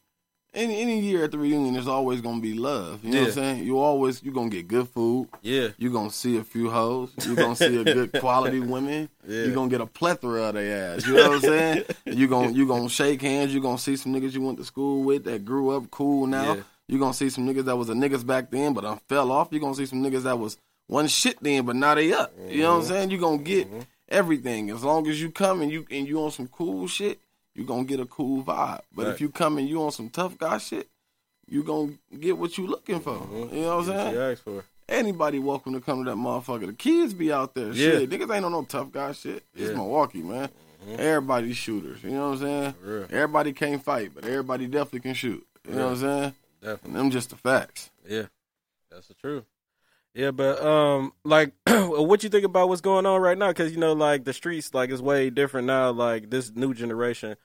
any 0.54 0.80
any 0.80 1.00
year 1.00 1.24
at 1.24 1.30
the 1.32 1.38
reunion. 1.38 1.74
There's 1.74 1.88
always 1.88 2.20
gonna 2.20 2.40
be 2.40 2.54
love. 2.54 3.04
You 3.04 3.10
know 3.12 3.20
what 3.20 3.26
I'm 3.28 3.32
saying? 3.34 3.64
You 3.64 3.78
always 3.78 4.22
you 4.22 4.32
gonna 4.32 4.48
get 4.48 4.66
good 4.68 4.88
food. 4.88 5.28
Yeah, 5.42 5.68
You 5.76 5.90
gonna 5.92 6.10
see 6.10 6.38
a 6.38 6.44
few 6.44 6.70
hoes. 6.70 7.10
You 7.26 7.36
gonna 7.36 7.54
see 7.56 7.76
a 7.80 7.84
good 7.84 8.12
quality 8.20 8.60
women. 8.60 9.08
yeah, 9.26 9.42
You 9.44 9.52
gonna 9.54 9.68
get 9.68 9.80
a 9.82 9.86
plethora 9.86 10.44
of 10.44 10.54
their 10.54 10.94
ass. 10.96 11.06
You 11.06 11.14
know 11.16 11.28
what 11.28 11.34
I'm 11.36 11.40
saying? 11.42 11.84
You 12.06 12.26
gonna 12.28 12.52
you 12.52 12.66
gonna 12.66 12.88
shake 12.88 13.20
hands. 13.22 13.52
You 13.52 13.60
gonna 13.60 13.78
see 13.78 13.96
some 13.96 14.14
niggas 14.14 14.32
you 14.32 14.40
went 14.42 14.58
to 14.58 14.64
school 14.64 15.02
with 15.02 15.24
that 15.24 15.44
grew 15.44 15.70
up 15.70 15.90
cool 15.90 16.26
now. 16.26 16.54
Yeah. 16.54 16.62
You 16.88 16.98
gonna 16.98 17.12
see 17.14 17.28
some 17.28 17.46
niggas 17.46 17.66
that 17.66 17.76
was 17.76 17.90
a 17.90 17.94
niggas 17.94 18.24
back 18.24 18.50
then 18.50 18.72
but 18.72 18.80
done 18.82 18.98
fell 19.08 19.30
off. 19.30 19.48
You 19.50 19.60
gonna 19.60 19.74
see 19.74 19.84
some 19.86 20.02
niggas 20.02 20.22
that 20.22 20.38
was 20.38 20.56
one 20.88 21.06
shit 21.06 21.36
then 21.42 21.64
but 21.64 21.76
now 21.76 21.94
they 21.94 22.12
up. 22.12 22.32
You 22.48 22.62
know 22.62 22.70
what 22.70 22.74
I'm 22.76 22.80
Mm-hmm. 22.82 22.88
saying? 22.88 23.10
You're 23.10 23.20
gonna 23.20 23.38
get 23.38 23.68
everything 24.08 24.70
as 24.70 24.82
long 24.82 25.06
as 25.06 25.20
you 25.22 25.30
come 25.30 25.62
and 25.62 25.70
you 25.70 25.86
and 25.90 26.06
you 26.08 26.22
on 26.22 26.30
some 26.32 26.48
cool 26.48 26.86
shit. 26.88 27.20
you're 27.54 27.66
gonna 27.66 27.84
get 27.84 27.98
a 28.00 28.06
cool 28.06 28.42
vibe. 28.44 28.80
But 28.94 29.06
Right. 29.06 29.14
if 29.14 29.20
you 29.20 29.30
come 29.30 29.58
and 29.58 29.68
you 29.68 29.82
on 29.82 29.90
some 29.90 30.10
tough 30.10 30.38
guy 30.38 30.58
shit, 30.58 30.88
you're 31.48 31.64
gonna 31.64 31.94
get 32.20 32.38
what 32.38 32.56
you 32.56 32.66
looking 32.68 33.00
for. 33.00 33.14
Mm-hmm. 33.16 33.54
You 33.56 33.62
know 33.62 33.76
what 33.78 33.88
I'm 33.88 33.96
saying? 33.96 34.14
You 34.14 34.20
asked 34.22 34.42
for. 34.44 34.64
Anybody 34.88 35.38
welcome 35.40 35.72
to 35.74 35.80
come 35.80 36.04
to 36.04 36.10
that 36.10 36.16
motherfucker. 36.16 36.66
The 36.66 36.72
kids 36.72 37.12
be 37.14 37.30
out 37.32 37.54
there. 37.54 37.66
Yeah. 37.72 37.90
Shit, 37.98 38.10
niggas 38.10 38.34
ain't 38.34 38.44
on 38.44 38.52
no 38.52 38.62
tough 38.62 38.90
guy 38.92 39.10
shit. 39.12 39.42
It's 39.54 39.70
Yeah. 39.70 39.76
Milwaukee, 39.76 40.22
man. 40.22 40.48
Mhm. 40.86 40.98
Everybody 40.98 41.52
shooters. 41.52 42.02
You 42.04 42.10
know 42.12 42.30
what 42.30 42.42
I'm 42.42 42.74
saying? 42.82 43.06
Everybody 43.10 43.52
can't 43.52 43.82
fight, 43.82 44.12
but 44.14 44.24
everybody 44.24 44.66
definitely 44.68 45.00
can 45.00 45.14
shoot. 45.14 45.44
You 45.68 45.74
know 45.74 45.86
what 45.86 45.92
I'm 45.94 45.98
saying? 45.98 46.22
And 46.24 46.34
definitely. 46.62 46.92
them 46.92 47.10
just 47.10 47.30
the 47.30 47.36
facts. 47.36 47.90
Yeah, 48.08 48.26
that's 48.90 49.08
the 49.08 49.14
truth. 49.14 49.44
Yeah, 50.18 50.32
but 50.32 50.60
um, 50.60 51.12
like, 51.22 51.52
what 51.68 52.24
you 52.24 52.28
think 52.28 52.44
about 52.44 52.68
what's 52.68 52.80
going 52.80 53.06
on 53.06 53.20
right 53.20 53.38
now? 53.38 53.48
Because 53.48 53.70
you 53.70 53.78
know, 53.78 53.92
like 53.92 54.24
the 54.24 54.32
streets, 54.32 54.74
like 54.74 54.90
is 54.90 55.00
way 55.00 55.30
different 55.30 55.68
now. 55.68 55.92
Like 55.92 56.28
this 56.28 56.50
new 56.56 56.74
generation, 56.74 57.36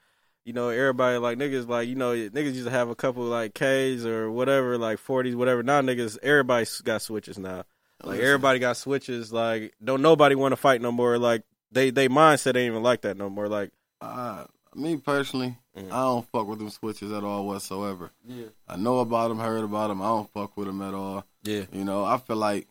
you 0.44 0.52
know, 0.52 0.70
everybody 0.70 1.18
like 1.18 1.38
niggas, 1.38 1.68
like 1.68 1.86
you 1.86 1.94
know, 1.94 2.10
niggas 2.14 2.54
used 2.54 2.64
to 2.64 2.72
have 2.72 2.88
a 2.88 2.96
couple 2.96 3.22
like 3.22 3.54
K's 3.54 4.04
or 4.04 4.28
whatever, 4.28 4.76
like 4.76 4.98
forties, 4.98 5.36
whatever. 5.36 5.62
Now 5.62 5.82
niggas, 5.82 6.18
everybody 6.20 6.66
got 6.82 7.00
switches 7.00 7.38
now. 7.38 7.58
Like 8.02 8.16
Listen, 8.16 8.24
everybody 8.24 8.58
got 8.58 8.76
switches. 8.76 9.32
Like 9.32 9.72
don't 9.82 10.02
nobody 10.02 10.34
want 10.34 10.50
to 10.50 10.56
fight 10.56 10.82
no 10.82 10.90
more. 10.90 11.16
Like 11.16 11.44
they 11.70 11.90
they 11.90 12.08
mindset 12.08 12.56
ain't 12.56 12.72
even 12.72 12.82
like 12.82 13.02
that 13.02 13.16
no 13.16 13.30
more. 13.30 13.48
Like 13.48 13.70
uh, 14.00 14.46
me 14.74 14.96
personally, 14.96 15.56
Mhm. 15.76 15.92
I 15.92 16.00
don't 16.00 16.28
fuck 16.32 16.48
with 16.48 16.58
them 16.58 16.70
switches 16.70 17.12
at 17.12 17.22
all 17.22 17.46
whatsoever. 17.46 18.10
yeah, 18.26 18.46
I 18.66 18.74
know 18.74 18.98
about 18.98 19.28
them, 19.28 19.38
heard 19.38 19.62
about 19.62 19.88
them. 19.88 20.02
I 20.02 20.06
don't 20.06 20.28
fuck 20.32 20.56
with 20.56 20.66
them 20.66 20.82
at 20.82 20.92
all. 20.92 21.24
Yeah, 21.44 21.64
You 21.72 21.84
know, 21.84 22.04
I 22.04 22.18
feel 22.18 22.36
like 22.36 22.66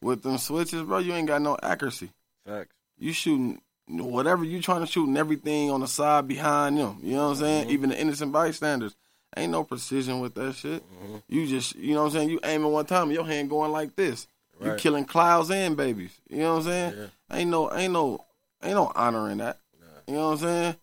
with 0.00 0.22
them 0.22 0.38
switches, 0.38 0.82
bro, 0.82 0.98
you 0.98 1.12
ain't 1.14 1.28
got 1.28 1.42
no 1.42 1.56
accuracy. 1.62 2.10
facts. 2.46 2.74
you 2.98 3.12
shooting 3.12 3.60
whatever 3.88 4.44
you 4.44 4.60
trying 4.62 4.80
to 4.80 4.86
shoot 4.90 5.06
and 5.08 5.18
everything 5.18 5.70
on 5.70 5.80
the 5.80 5.86
side 5.88 6.26
behind 6.28 6.78
them. 6.78 6.98
You 7.02 7.16
know 7.16 7.24
what 7.28 7.30
I'm 7.30 7.36
saying? 7.36 7.68
Mhm. 7.68 7.70
Even 7.70 7.90
the 7.90 8.00
innocent 8.00 8.32
bystanders. 8.32 8.94
Ain't 9.36 9.50
no 9.52 9.64
precision 9.64 10.20
with 10.20 10.34
that 10.34 10.54
shit. 10.54 10.82
Mhm. 11.02 11.22
You 11.28 11.46
just, 11.46 11.74
you 11.76 11.94
know 11.94 12.02
what 12.04 12.06
I'm 12.08 12.12
saying? 12.12 12.30
You 12.30 12.40
aiming 12.44 12.70
one 12.70 12.86
time, 12.86 13.10
your 13.10 13.24
hand 13.26 13.50
going 13.50 13.72
like 13.72 13.96
this. 13.96 14.26
You 14.62 14.74
killing 14.76 15.04
clouds 15.04 15.50
and 15.50 15.76
babies. 15.76 16.12
You 16.30 16.38
know 16.38 16.52
what 16.54 16.58
I'm 16.60 16.64
saying? 16.64 16.94
Yeah. 16.96 17.36
Ain't 17.36 17.50
no, 17.50 17.72
ain't 17.74 17.92
no, 17.92 18.24
ain't 18.62 18.74
no 18.76 18.92
honor 18.94 19.28
in 19.28 19.38
that. 19.38 19.58
Nah. 19.80 19.86
You 20.06 20.14
know 20.14 20.26
what 20.28 20.32
I'm 20.34 20.38
saying? 20.38 20.76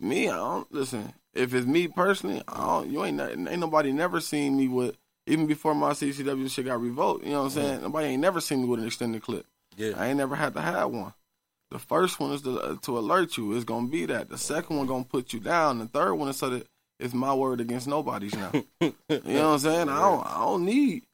Me, 0.00 0.28
I 0.28 0.36
don't 0.36 0.72
listen. 0.72 1.14
If 1.32 1.54
it's 1.54 1.66
me 1.66 1.88
personally, 1.88 2.42
I 2.48 2.56
don't, 2.66 2.90
you 2.90 3.04
ain't, 3.04 3.20
ain't 3.20 3.60
nobody 3.60 3.92
never 3.92 4.20
seen 4.20 4.56
me 4.56 4.66
with. 4.68 4.96
Even 5.26 5.46
before 5.46 5.74
my 5.74 5.90
CCW 5.92 6.50
shit 6.50 6.64
got 6.66 6.80
revoked, 6.80 7.24
you 7.24 7.30
know 7.30 7.38
what 7.44 7.44
I'm 7.44 7.50
saying? 7.50 7.82
Nobody 7.82 8.08
ain't 8.08 8.22
never 8.22 8.40
seen 8.40 8.62
me 8.62 8.68
with 8.68 8.80
an 8.80 8.86
extended 8.86 9.22
clip. 9.22 9.46
Yeah, 9.76 9.92
I 9.96 10.08
ain't 10.08 10.16
never 10.18 10.34
had 10.34 10.54
to 10.54 10.60
have 10.60 10.90
one. 10.90 11.14
The 11.70 11.78
first 11.78 12.18
one 12.20 12.32
is 12.32 12.42
to, 12.42 12.58
uh, 12.60 12.76
to 12.82 12.98
alert 12.98 13.36
you. 13.38 13.54
It's 13.54 13.64
gonna 13.64 13.86
be 13.88 14.04
that. 14.06 14.28
The 14.28 14.36
second 14.36 14.76
one 14.76 14.86
gonna 14.86 15.04
put 15.04 15.32
you 15.32 15.40
down. 15.40 15.78
The 15.78 15.86
third 15.86 16.14
one 16.14 16.28
is 16.28 16.36
so 16.36 16.50
that 16.50 16.66
it's 17.00 17.14
my 17.14 17.32
word 17.32 17.60
against 17.60 17.86
nobody's 17.88 18.34
now. 18.34 18.50
you 18.80 18.92
know 19.08 19.14
what 19.18 19.28
I'm 19.54 19.58
saying? 19.60 19.88
I 19.88 20.00
don't. 20.00 20.26
I 20.26 20.38
don't 20.40 20.64
need. 20.66 21.04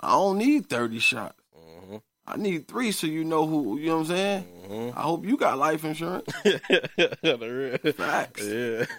I 0.00 0.12
don't 0.12 0.38
need 0.38 0.68
thirty 0.70 1.00
shots. 1.00 1.34
Mhm. 1.54 2.00
I 2.26 2.36
need 2.36 2.66
three 2.68 2.92
so 2.92 3.06
you 3.06 3.24
know 3.24 3.46
who. 3.46 3.78
You 3.78 3.86
know 3.88 3.94
what 3.98 4.00
I'm 4.02 4.06
saying? 4.16 4.44
Mhm. 4.70 4.96
I 4.96 5.02
hope 5.02 5.26
you 5.26 5.36
got 5.36 5.58
life 5.58 5.84
insurance. 5.84 6.26
Facts. 7.96 8.42
Yeah. 8.44 8.86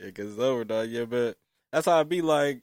yeah, 0.00 0.10
cause 0.14 0.26
it's 0.32 0.38
over, 0.38 0.64
dog. 0.64 0.88
Yeah, 0.88 1.04
but 1.04 1.36
that's 1.72 1.86
how 1.86 1.98
I 2.00 2.04
be 2.04 2.22
like. 2.22 2.62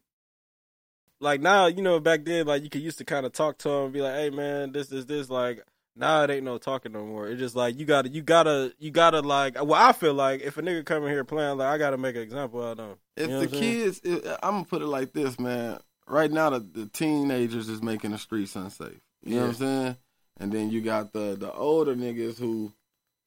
Like 1.19 1.42
now, 1.42 1.66
you 1.68 1.81
know, 1.81 2.00
back 2.00 2.25
then, 2.25 2.46
like 2.46 2.64
you 2.64 2.69
could 2.69 2.81
used 2.81 3.00
to 3.00 3.06
kind 3.06 3.25
of 3.25 3.31
talk 3.34 3.58
to 3.60 3.69
him 3.69 3.84
and 3.86 3.94
be 3.94 4.02
like, 4.02 4.14
"Hey, 4.14 4.30
man, 4.30 4.72
this, 4.72 4.88
this, 4.88 5.06
this." 5.06 5.30
Like 5.30 5.64
now, 5.96 6.24
it 6.24 6.30
ain't 6.30 6.44
no 6.44 6.58
talking 6.60 6.92
no 6.92 7.06
more. 7.06 7.28
It's 7.28 7.39
just 7.39 7.56
like 7.56 7.80
you 7.80 7.86
gotta, 7.86 8.10
you 8.10 8.22
gotta, 8.22 8.72
you 8.77 8.91
gotta 8.91 9.22
like. 9.22 9.56
Well, 9.56 9.74
I 9.74 9.94
feel 9.94 10.13
like 10.13 10.41
if 10.41 10.58
a 10.58 10.62
nigga 10.62 10.86
come 10.86 11.03
in 11.03 11.10
here 11.10 11.24
playing, 11.24 11.58
like 11.58 11.68
I 11.70 11.77
gotta 11.80 11.98
make 11.98 12.15
an 12.15 12.22
example 12.22 12.63
out 12.63 12.80
of 12.80 12.89
him. 12.89 12.98
If 13.15 13.24
You 13.24 13.34
know 13.34 13.39
the 13.39 13.46
what 13.48 13.53
I'm 13.56 13.60
saying? 13.62 13.84
kids, 13.84 14.01
if, 14.03 14.38
I'm 14.44 14.51
gonna 14.51 14.65
put 14.65 14.82
it 14.84 14.88
like 14.88 15.13
this, 15.13 15.39
man. 15.39 15.80
Right 16.08 16.32
now, 16.32 16.51
the, 16.51 16.60
the 16.60 16.86
teenagers 16.86 17.68
is 17.68 17.82
making 17.82 18.12
the 18.12 18.18
streets 18.18 18.56
unsafe. 18.56 19.01
You 19.24 19.36
know 19.36 19.41
what 19.41 19.48
I'm 19.48 19.53
saying? 19.56 19.98
And 20.39 20.51
then 20.51 20.70
you 20.70 20.82
got 20.82 21.13
the 21.13 21.36
the 21.36 21.51
older 21.51 21.96
niggas 21.96 22.38
who, 22.38 22.72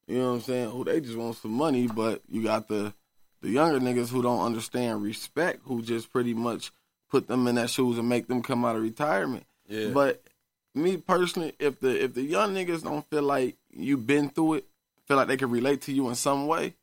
you 0.07 0.19
know 0.19 0.29
what 0.29 0.35
I'm 0.37 0.41
saying, 0.43 0.71
who 0.71 0.85
they 0.85 1.01
just 1.01 1.17
want 1.17 1.37
some 1.39 1.53
money, 1.53 1.89
but 1.89 2.23
you 2.29 2.45
got 2.45 2.69
the 2.69 2.95
the 3.43 3.51
younger 3.51 3.81
niggas 3.81 4.11
who 4.11 4.23
don't 4.23 4.45
understand 4.45 5.03
respect, 5.03 5.63
who 5.65 5.83
just 5.83 6.13
pretty 6.13 6.35
much 6.35 6.71
put 7.11 7.29
them 7.29 7.47
in 7.47 7.57
that 7.57 7.71
shoes 7.71 7.99
and 7.99 8.09
make 8.09 8.29
them 8.29 8.43
come 8.43 8.65
out 8.65 8.77
of 8.77 8.83
retirement. 8.83 9.45
Yeah, 9.69 9.91
But 9.93 10.23
me 10.75 10.97
personally, 10.97 11.55
if 11.59 11.81
the 11.81 12.03
if 12.05 12.15
the 12.15 12.23
young 12.23 12.55
niggas 12.55 12.83
don't 12.83 13.09
feel 13.11 13.23
like 13.23 13.57
you've 13.73 14.07
been 14.07 14.31
through 14.31 14.55
it, 14.55 14.65
feel 15.07 15.17
like 15.17 15.29
they 15.29 15.37
can 15.37 15.51
relate 15.51 15.83
to 15.83 15.93
you 15.93 16.09
in 16.09 16.15
some 16.15 16.47
way, 16.47 16.75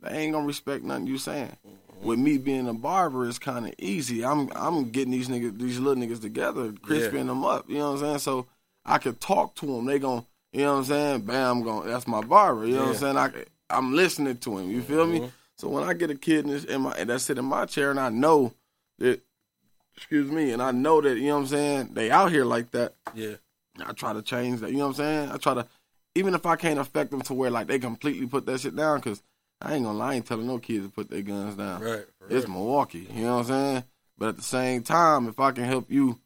they 0.00 0.10
ain't 0.18 0.32
gonna 0.32 0.46
respect 0.46 0.84
nothing 0.84 1.06
you 1.06 1.18
saying. 1.18 1.56
With 2.02 2.18
me 2.18 2.36
being 2.36 2.68
a 2.68 2.74
barber, 2.74 3.26
it's 3.26 3.38
kind 3.38 3.66
of 3.66 3.74
easy. 3.78 4.24
I'm 4.24 4.50
I'm 4.54 4.90
getting 4.90 5.12
these 5.12 5.28
niggas, 5.28 5.58
these 5.58 5.78
little 5.78 6.02
niggas 6.02 6.20
together, 6.20 6.72
crisping 6.82 7.26
them 7.26 7.44
up. 7.44 7.68
You 7.68 7.78
know 7.78 7.92
what 7.92 8.00
I'm 8.02 8.06
saying? 8.06 8.18
So 8.18 8.46
I 8.84 8.98
could 8.98 9.20
talk 9.20 9.54
to 9.56 9.66
them. 9.66 9.86
They 9.86 9.98
gonna, 9.98 10.24
you 10.52 10.62
know 10.62 10.72
what 10.74 10.78
I'm 10.80 10.84
saying? 10.84 11.20
Bam, 11.22 11.62
going 11.62 11.88
that's 11.88 12.06
my 12.06 12.20
barber. 12.20 12.66
You 12.66 12.74
know 12.76 12.86
what 12.88 13.02
I'm 13.02 13.16
saying? 13.16 13.46
I 13.70 13.76
I'm 13.78 13.94
listening 13.94 14.36
to 14.38 14.58
him. 14.58 14.70
You 14.70 14.82
feel 14.82 15.06
me? 15.06 15.20
Mhm. 15.20 15.30
So 15.56 15.68
when 15.68 15.84
I 15.84 15.94
get 15.94 16.10
a 16.10 16.14
kid 16.14 16.44
in, 16.44 16.50
this, 16.50 16.64
in 16.64 16.82
my 16.82 16.92
and 16.92 17.08
that's 17.08 17.24
sit 17.24 17.38
in 17.38 17.46
my 17.46 17.64
chair, 17.64 17.90
and 17.90 17.98
I 17.98 18.10
know 18.10 18.52
that, 18.98 19.22
excuse 19.96 20.30
me, 20.30 20.52
and 20.52 20.62
I 20.62 20.70
know 20.72 21.00
that 21.00 21.16
you 21.18 21.28
know 21.28 21.34
what 21.36 21.40
I'm 21.42 21.46
saying. 21.48 21.90
They 21.94 22.10
out 22.10 22.30
here 22.30 22.44
like 22.44 22.70
that. 22.72 22.94
yeah, 23.14 23.34
I 23.84 23.92
try 23.92 24.12
to 24.12 24.22
change 24.22 24.60
that. 24.60 24.70
You 24.70 24.78
know 24.78 24.84
what 24.88 24.98
I'm 24.98 25.04
saying? 25.04 25.30
I 25.32 25.36
try 25.36 25.54
to, 25.54 25.66
even 26.14 26.34
if 26.34 26.46
I 26.46 26.56
can't 26.56 26.78
affect 26.78 27.10
them 27.10 27.22
to 27.22 27.34
where 27.34 27.50
like 27.50 27.66
they 27.66 27.78
completely 27.78 28.26
put 28.26 28.46
that 28.46 28.60
shit 28.60 28.76
down, 28.76 28.98
because 28.98 29.22
I 29.60 29.74
ain't 29.74 29.84
gonna 29.84 29.98
lie, 29.98 30.12
I 30.12 30.14
ain't 30.16 30.26
telling 30.26 30.46
no 30.46 30.58
kids 30.58 30.86
to 30.86 30.92
put 30.92 31.10
their 31.10 31.22
guns 31.22 31.56
down. 31.56 31.80
right. 31.82 32.04
It's 32.28 32.46
real. 32.46 32.54
Milwaukee. 32.56 33.08
You 33.12 33.22
know 33.24 33.34
what 33.38 33.40
I'm 33.42 33.46
saying? 33.46 33.84
But 34.18 34.28
at 34.30 34.36
the 34.36 34.42
same 34.42 34.82
time, 34.82 35.28
if 35.28 35.38
I 35.40 35.52
can 35.52 35.64
help 35.64 35.90
you, 35.90 36.18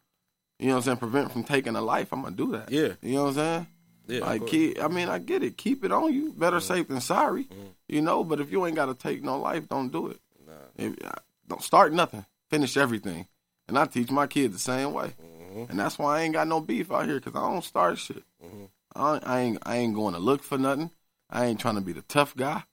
you 0.59 0.67
know 0.69 0.75
what 0.75 0.77
I'm 0.79 0.83
saying, 0.83 0.97
prevent 0.99 1.33
from 1.33 1.45
taking 1.45 1.77
a 1.77 1.81
life, 1.81 2.13
I'm 2.13 2.23
gonna 2.23 2.37
do 2.37 2.53
that. 2.53 2.71
Yeah, 2.71 2.93
You 3.03 3.15
know 3.15 3.23
what 3.25 3.29
I'm 3.31 3.35
saying? 3.35 3.67
yeah. 4.09 4.21
like, 4.21 4.47
kid, 4.47 4.79
I 4.79 4.89
mean, 4.89 5.09
I 5.09 5.19
get 5.19 5.43
it. 5.43 5.57
Keep 5.57 5.85
it 5.85 5.93
on 5.93 6.13
you. 6.13 6.33
Better 6.33 6.61
safe 6.61 6.89
than 6.89 7.01
sorry. 7.01 7.45
Mhm. 7.45 7.69
You 7.89 8.01
know, 8.03 8.23
but 8.25 8.41
if 8.41 8.51
you 8.53 8.65
ain't 8.67 8.77
got 8.77 8.87
to 8.87 8.95
take 8.95 9.23
no 9.23 9.39
life, 9.41 9.69
don't 9.69 9.91
do 9.91 10.09
it. 10.09 10.21
Nah. 10.47 10.53
If, 10.77 10.95
uh, 11.05 11.13
don't 11.49 11.63
start 11.63 11.93
nothing, 11.93 12.25
finish 12.49 12.77
everything. 12.77 13.27
And 13.71 13.79
I 13.79 13.87
teach 13.87 14.11
my 14.11 14.27
kids 14.27 14.53
the 14.53 14.59
same 14.59 14.93
way. 14.93 15.13
Mm-hmm. 15.23 15.71
And 15.71 15.79
that's 15.79 15.97
why 15.97 16.19
I 16.19 16.23
ain't 16.23 16.35
got 16.35 16.49
no 16.49 16.61
beef 16.61 16.91
out 16.91 17.07
here 17.07 17.21
because 17.21 17.37
I 17.37 17.49
don't 17.49 17.63
start 17.63 17.99
shit. 17.99 18.25
Mm-hmm. 18.45 18.65
I, 18.97 19.21
I 19.23 19.41
ain't 19.41 19.59
I 19.63 19.77
ain't 19.77 19.95
going 19.95 20.15
to 20.15 20.21
look 20.21 20.43
for 20.43 20.59
nothing. 20.59 20.91
I 21.31 21.47
ain't 21.47 21.61
trying 21.61 21.77
to 21.77 21.81
be 21.81 21.93
the 21.93 22.03
tough 22.03 22.37
guy. 22.37 22.65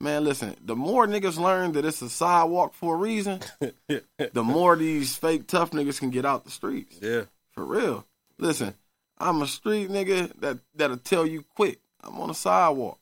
Man, 0.00 0.24
listen, 0.24 0.56
the 0.64 0.74
more 0.74 1.06
niggas 1.06 1.38
learn 1.38 1.72
that 1.72 1.84
it's 1.84 2.00
a 2.00 2.08
sidewalk 2.08 2.72
for 2.72 2.94
a 2.94 2.98
reason, 2.98 3.40
the 3.88 4.42
more 4.42 4.76
these 4.76 5.14
fake 5.14 5.46
tough 5.46 5.72
niggas 5.72 5.98
can 5.98 6.08
get 6.08 6.24
out 6.24 6.44
the 6.44 6.50
streets. 6.50 6.98
Yeah. 7.02 7.24
For 7.52 7.64
real. 7.64 8.06
Listen, 8.38 8.74
I'm 9.18 9.42
a 9.42 9.46
street 9.46 9.90
nigga 9.90 10.32
that 10.40 10.58
that'll 10.74 10.96
tell 10.96 11.26
you 11.26 11.44
quick. 11.54 11.80
I'm 12.02 12.18
on 12.18 12.28
the 12.28 12.34
sidewalk, 12.34 12.98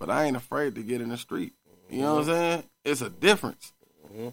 but 0.00 0.10
I 0.10 0.24
ain't 0.24 0.36
afraid 0.36 0.74
to 0.74 0.82
get 0.82 1.00
in 1.00 1.10
the 1.10 1.16
street. 1.16 1.52
You 1.88 2.02
know 2.02 2.16
what 2.16 2.20
I'm 2.20 2.24
mm-hmm. 2.24 2.32
saying? 2.32 2.64
It's 2.84 3.02
a 3.02 3.10
difference. 3.10 3.72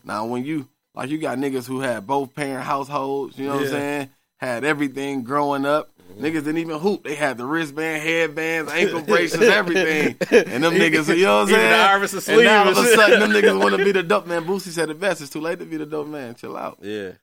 Now 0.04 0.26
when 0.26 0.46
you 0.46 0.68
like 0.96 1.10
you 1.10 1.18
got 1.18 1.38
niggas 1.38 1.68
who 1.68 1.80
had 1.82 2.08
both 2.08 2.34
parent 2.34 2.64
households, 2.66 3.38
you 3.38 3.46
know 3.48 3.56
what 3.56 3.64
I'm 3.66 3.70
saying? 3.70 4.10
Had 4.38 4.64
everything 4.64 5.24
growing 5.24 5.66
up. 5.66 5.92
Niggas 6.20 6.34
didn't 6.46 6.60
even 6.60 6.80
hoop. 6.80 7.04
They 7.04 7.16
had 7.16 7.38
the 7.38 7.46
wristband, 7.46 8.02
headbands, 8.04 8.72
ankle 8.72 9.02
braces, 9.08 9.42
everything. 9.42 10.16
And 10.32 10.64
them 10.64 10.75
niggas, 10.75 11.16
you 11.18 11.24
know 11.25 11.38
what 11.38 11.42
I'm 11.44 11.48
saying? 11.50 11.70
the 11.70 11.75
Iverson 11.78 12.34
and 12.36 12.44
now 12.44 12.64
all 12.66 12.70
of 12.70 12.78
a 12.78 12.88
sudden, 12.96 13.20
them 13.20 13.32
niggas 13.32 13.60
want 13.64 13.75
to 13.75 13.84
be 13.84 13.92
the 13.92 14.04
dope 14.04 14.28
man. 14.28 14.46
Boosie 14.46 14.70
said 14.70 14.90
it 14.90 15.00
best. 15.00 15.22
It's 15.22 15.32
too 15.32 15.42
late 15.42 15.60
to 15.60 15.66
be 15.66 15.78
the 15.78 15.86
dope 15.86 16.08
man. 16.08 16.36
Chill 16.36 16.56
out. 16.56 16.78
Yeah. 16.82 17.14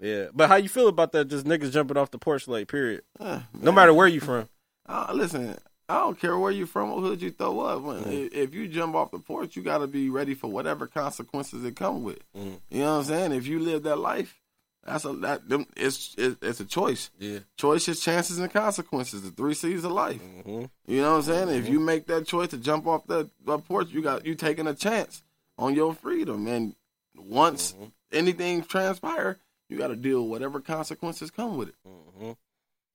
Yeah. 0.00 0.26
But 0.34 0.48
how 0.48 0.56
you 0.56 0.68
feel 0.68 0.88
about 0.88 1.12
that? 1.12 1.28
Just 1.28 1.44
niggas 1.46 1.70
jumping 1.70 1.96
off 1.96 2.10
the 2.10 2.18
porch 2.18 2.48
like 2.48 2.66
period. 2.68 3.02
Uh, 3.20 3.40
No 3.60 3.70
matter 3.72 3.92
where 3.94 4.08
you 4.08 4.20
from. 4.20 4.48
Uh, 4.86 5.12
listen, 5.14 5.56
I 5.88 6.00
don't 6.00 6.18
care 6.18 6.38
where 6.38 6.50
you're 6.50 6.66
from, 6.66 6.90
what 6.90 7.00
hood 7.00 7.20
you 7.22 7.30
throw 7.30 7.60
up. 7.60 7.82
When, 7.82 8.04
i- 8.04 8.30
If 8.32 8.54
you 8.54 8.68
jump 8.68 8.94
off 8.94 9.10
the 9.10 9.18
porch, 9.18 9.54
you 9.56 9.62
got 9.62 9.78
to 9.78 9.86
be 9.86 10.08
ready 10.08 10.34
for 10.34 10.48
whatever 10.48 10.86
consequences 10.86 11.62
it 11.64 11.76
come 11.76 12.02
with. 12.04 12.20
Mhm. 12.34 12.60
You 12.70 12.78
know 12.80 12.92
what 12.92 12.98
I'm 13.00 13.04
saying? 13.04 13.32
If 13.32 13.46
you 13.46 13.58
live 13.60 13.82
that 13.82 13.96
life, 13.98 14.40
that's 14.82 15.04
a 15.04 15.12
that 15.16 15.48
them, 15.48 15.66
it's 15.76 16.14
it, 16.16 16.38
it's 16.42 16.60
a 16.60 16.64
choice. 16.64 17.10
Yeah. 17.18 17.40
Choices, 17.58 18.00
chances, 18.00 18.38
and 18.38 18.50
consequences. 18.50 19.22
The 19.22 19.30
three 19.30 19.54
C's 19.54 19.84
of 19.84 19.92
life. 19.92 20.20
hmm 20.22 20.64
You 20.86 21.02
know 21.02 21.12
what 21.12 21.16
I'm 21.16 21.22
saying? 21.22 21.48
If 21.50 21.68
you 21.68 21.80
make 21.80 22.06
that 22.06 22.26
choice 22.26 22.48
to 22.50 22.58
jump 22.58 22.86
off 22.86 23.06
that, 23.08 23.28
that 23.46 23.66
porch, 23.68 23.90
you 23.90 24.00
got 24.02 24.24
you 24.26 24.34
taking 24.34 24.66
a 24.66 24.74
chance 24.74 25.22
on 25.58 25.74
your 25.74 25.94
freedom. 25.94 26.46
And 26.46 26.74
once 27.14 27.74
anything 28.12 28.62
transpire, 28.64 29.38
you 29.68 29.76
got 29.78 29.88
to 29.88 29.96
deal 29.96 30.22
with 30.22 30.30
whatever 30.30 30.60
consequences 30.60 31.30
come 31.30 31.56
with 31.58 31.68
it. 31.70 31.74
hmm 31.86 32.32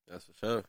That's 0.08 0.26
for 0.26 0.34
sure. 0.40 0.64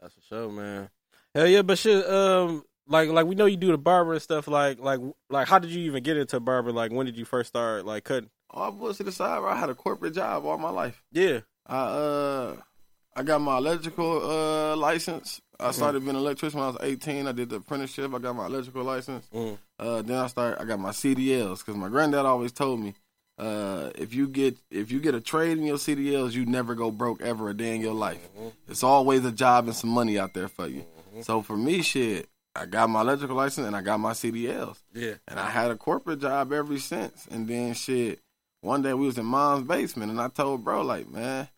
That's 0.00 0.14
for 0.14 0.20
sure, 0.22 0.48
man. 0.50 0.90
Hell 1.36 1.46
yeah, 1.46 1.60
but 1.60 1.76
shit, 1.76 2.08
um, 2.08 2.64
like 2.88 3.10
like 3.10 3.26
we 3.26 3.34
know 3.34 3.44
you 3.44 3.58
do 3.58 3.70
the 3.70 3.76
barber 3.76 4.14
and 4.14 4.22
stuff. 4.22 4.48
Like 4.48 4.80
like 4.80 5.00
like 5.28 5.46
how 5.46 5.58
did 5.58 5.70
you 5.70 5.82
even 5.82 6.02
get 6.02 6.16
into 6.16 6.40
barber? 6.40 6.72
Like 6.72 6.92
when 6.92 7.04
did 7.04 7.18
you 7.18 7.26
first 7.26 7.48
start 7.48 7.84
like 7.84 8.04
cutting? 8.04 8.30
I 8.50 8.60
All 8.60 8.72
bullshit 8.72 9.06
aside, 9.06 9.40
bro, 9.40 9.50
I 9.50 9.56
had 9.56 9.68
a 9.68 9.74
corporate 9.74 10.14
job 10.14 10.46
all 10.46 10.56
my 10.56 10.70
life. 10.70 11.02
Yeah. 11.12 11.40
I 11.66 11.76
uh 11.76 12.56
I 13.14 13.22
got 13.22 13.42
my 13.42 13.58
electrical 13.58 14.30
uh 14.30 14.76
license. 14.76 15.42
I 15.60 15.72
started 15.72 16.04
being 16.04 16.16
an 16.16 16.22
electrician 16.22 16.58
when 16.58 16.68
I 16.68 16.72
was 16.72 16.78
18. 16.82 17.26
I 17.26 17.32
did 17.32 17.50
the 17.50 17.56
apprenticeship. 17.56 18.14
I 18.14 18.18
got 18.18 18.34
my 18.34 18.46
electrical 18.46 18.84
license. 18.84 19.26
Mm. 19.34 19.58
Uh, 19.78 20.02
then 20.02 20.16
I 20.16 20.26
started. 20.26 20.60
I 20.60 20.64
got 20.64 20.78
my 20.78 20.90
CDLs 20.90 21.58
because 21.58 21.76
my 21.76 21.88
granddad 21.88 22.26
always 22.26 22.52
told 22.52 22.80
me, 22.80 22.94
uh, 23.38 23.90
if 23.94 24.14
you 24.14 24.28
get 24.28 24.56
if 24.70 24.90
you 24.90 25.00
get 25.00 25.14
a 25.14 25.20
trade 25.20 25.56
in 25.58 25.64
your 25.64 25.78
CDLs, 25.78 26.32
you 26.32 26.46
never 26.46 26.74
go 26.74 26.90
broke 26.90 27.20
ever 27.20 27.50
a 27.50 27.54
day 27.54 27.74
in 27.74 27.80
your 27.82 27.94
life. 27.94 28.26
It's 28.68 28.82
always 28.82 29.24
a 29.24 29.32
job 29.32 29.66
and 29.66 29.74
some 29.76 29.90
money 29.90 30.18
out 30.18 30.34
there 30.34 30.48
for 30.48 30.66
you. 30.66 30.84
Mm-hmm. 31.16 31.22
So 31.22 31.42
for 31.42 31.56
me, 31.56 31.82
shit, 31.82 32.28
I 32.54 32.66
got 32.66 32.90
my 32.90 33.00
electrical 33.00 33.36
license 33.36 33.66
and 33.66 33.76
I 33.76 33.82
got 33.82 34.00
my 34.00 34.12
CDLs. 34.12 34.78
Yeah. 34.94 35.14
And 35.26 35.40
I 35.40 35.50
had 35.50 35.70
a 35.70 35.76
corporate 35.76 36.20
job 36.20 36.52
ever 36.52 36.78
since. 36.78 37.26
And 37.30 37.48
then 37.48 37.74
shit, 37.74 38.20
one 38.60 38.82
day 38.82 38.94
we 38.94 39.06
was 39.06 39.18
in 39.18 39.26
mom's 39.26 39.66
basement 39.66 40.10
and 40.10 40.20
I 40.20 40.28
told 40.28 40.64
bro, 40.64 40.82
like, 40.82 41.08
man, 41.08 41.48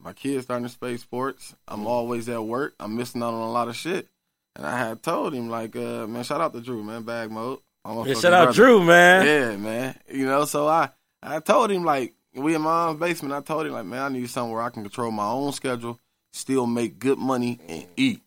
my 0.00 0.12
kids 0.12 0.44
starting 0.44 0.68
to 0.68 0.78
play 0.78 0.96
sports. 0.96 1.54
I'm 1.66 1.78
mm-hmm. 1.78 1.86
always 1.86 2.28
at 2.28 2.44
work. 2.44 2.74
I'm 2.80 2.96
missing 2.96 3.22
out 3.22 3.34
on 3.34 3.42
a 3.42 3.52
lot 3.52 3.68
of 3.68 3.76
shit. 3.76 4.08
And 4.56 4.66
I 4.66 4.76
had 4.76 5.02
told 5.02 5.34
him, 5.34 5.48
like, 5.48 5.76
uh, 5.76 6.06
man, 6.08 6.24
shout 6.24 6.40
out 6.40 6.52
to 6.52 6.60
Drew, 6.60 6.82
man, 6.82 7.02
bag 7.02 7.30
mode. 7.30 7.60
Yeah, 7.86 8.14
shout 8.14 8.32
out 8.32 8.44
brother. 8.44 8.52
Drew, 8.52 8.84
man. 8.84 9.26
Yeah, 9.26 9.56
man. 9.56 9.98
You 10.12 10.26
know, 10.26 10.44
so 10.44 10.68
I 10.68 10.90
I 11.22 11.40
told 11.40 11.70
him 11.70 11.84
like 11.84 12.14
we 12.34 12.54
in 12.54 12.62
mom's 12.62 13.00
basement. 13.00 13.34
I 13.34 13.40
told 13.40 13.66
him 13.66 13.72
like, 13.72 13.86
man, 13.86 14.02
I 14.02 14.08
need 14.08 14.28
somewhere 14.28 14.56
where 14.56 14.64
I 14.64 14.70
can 14.70 14.82
control 14.82 15.10
my 15.10 15.26
own 15.26 15.52
schedule, 15.52 15.98
still 16.32 16.66
make 16.66 16.98
good 16.98 17.18
money 17.18 17.60
and 17.68 17.82
mm-hmm. 17.82 17.92
eat. 17.96 18.22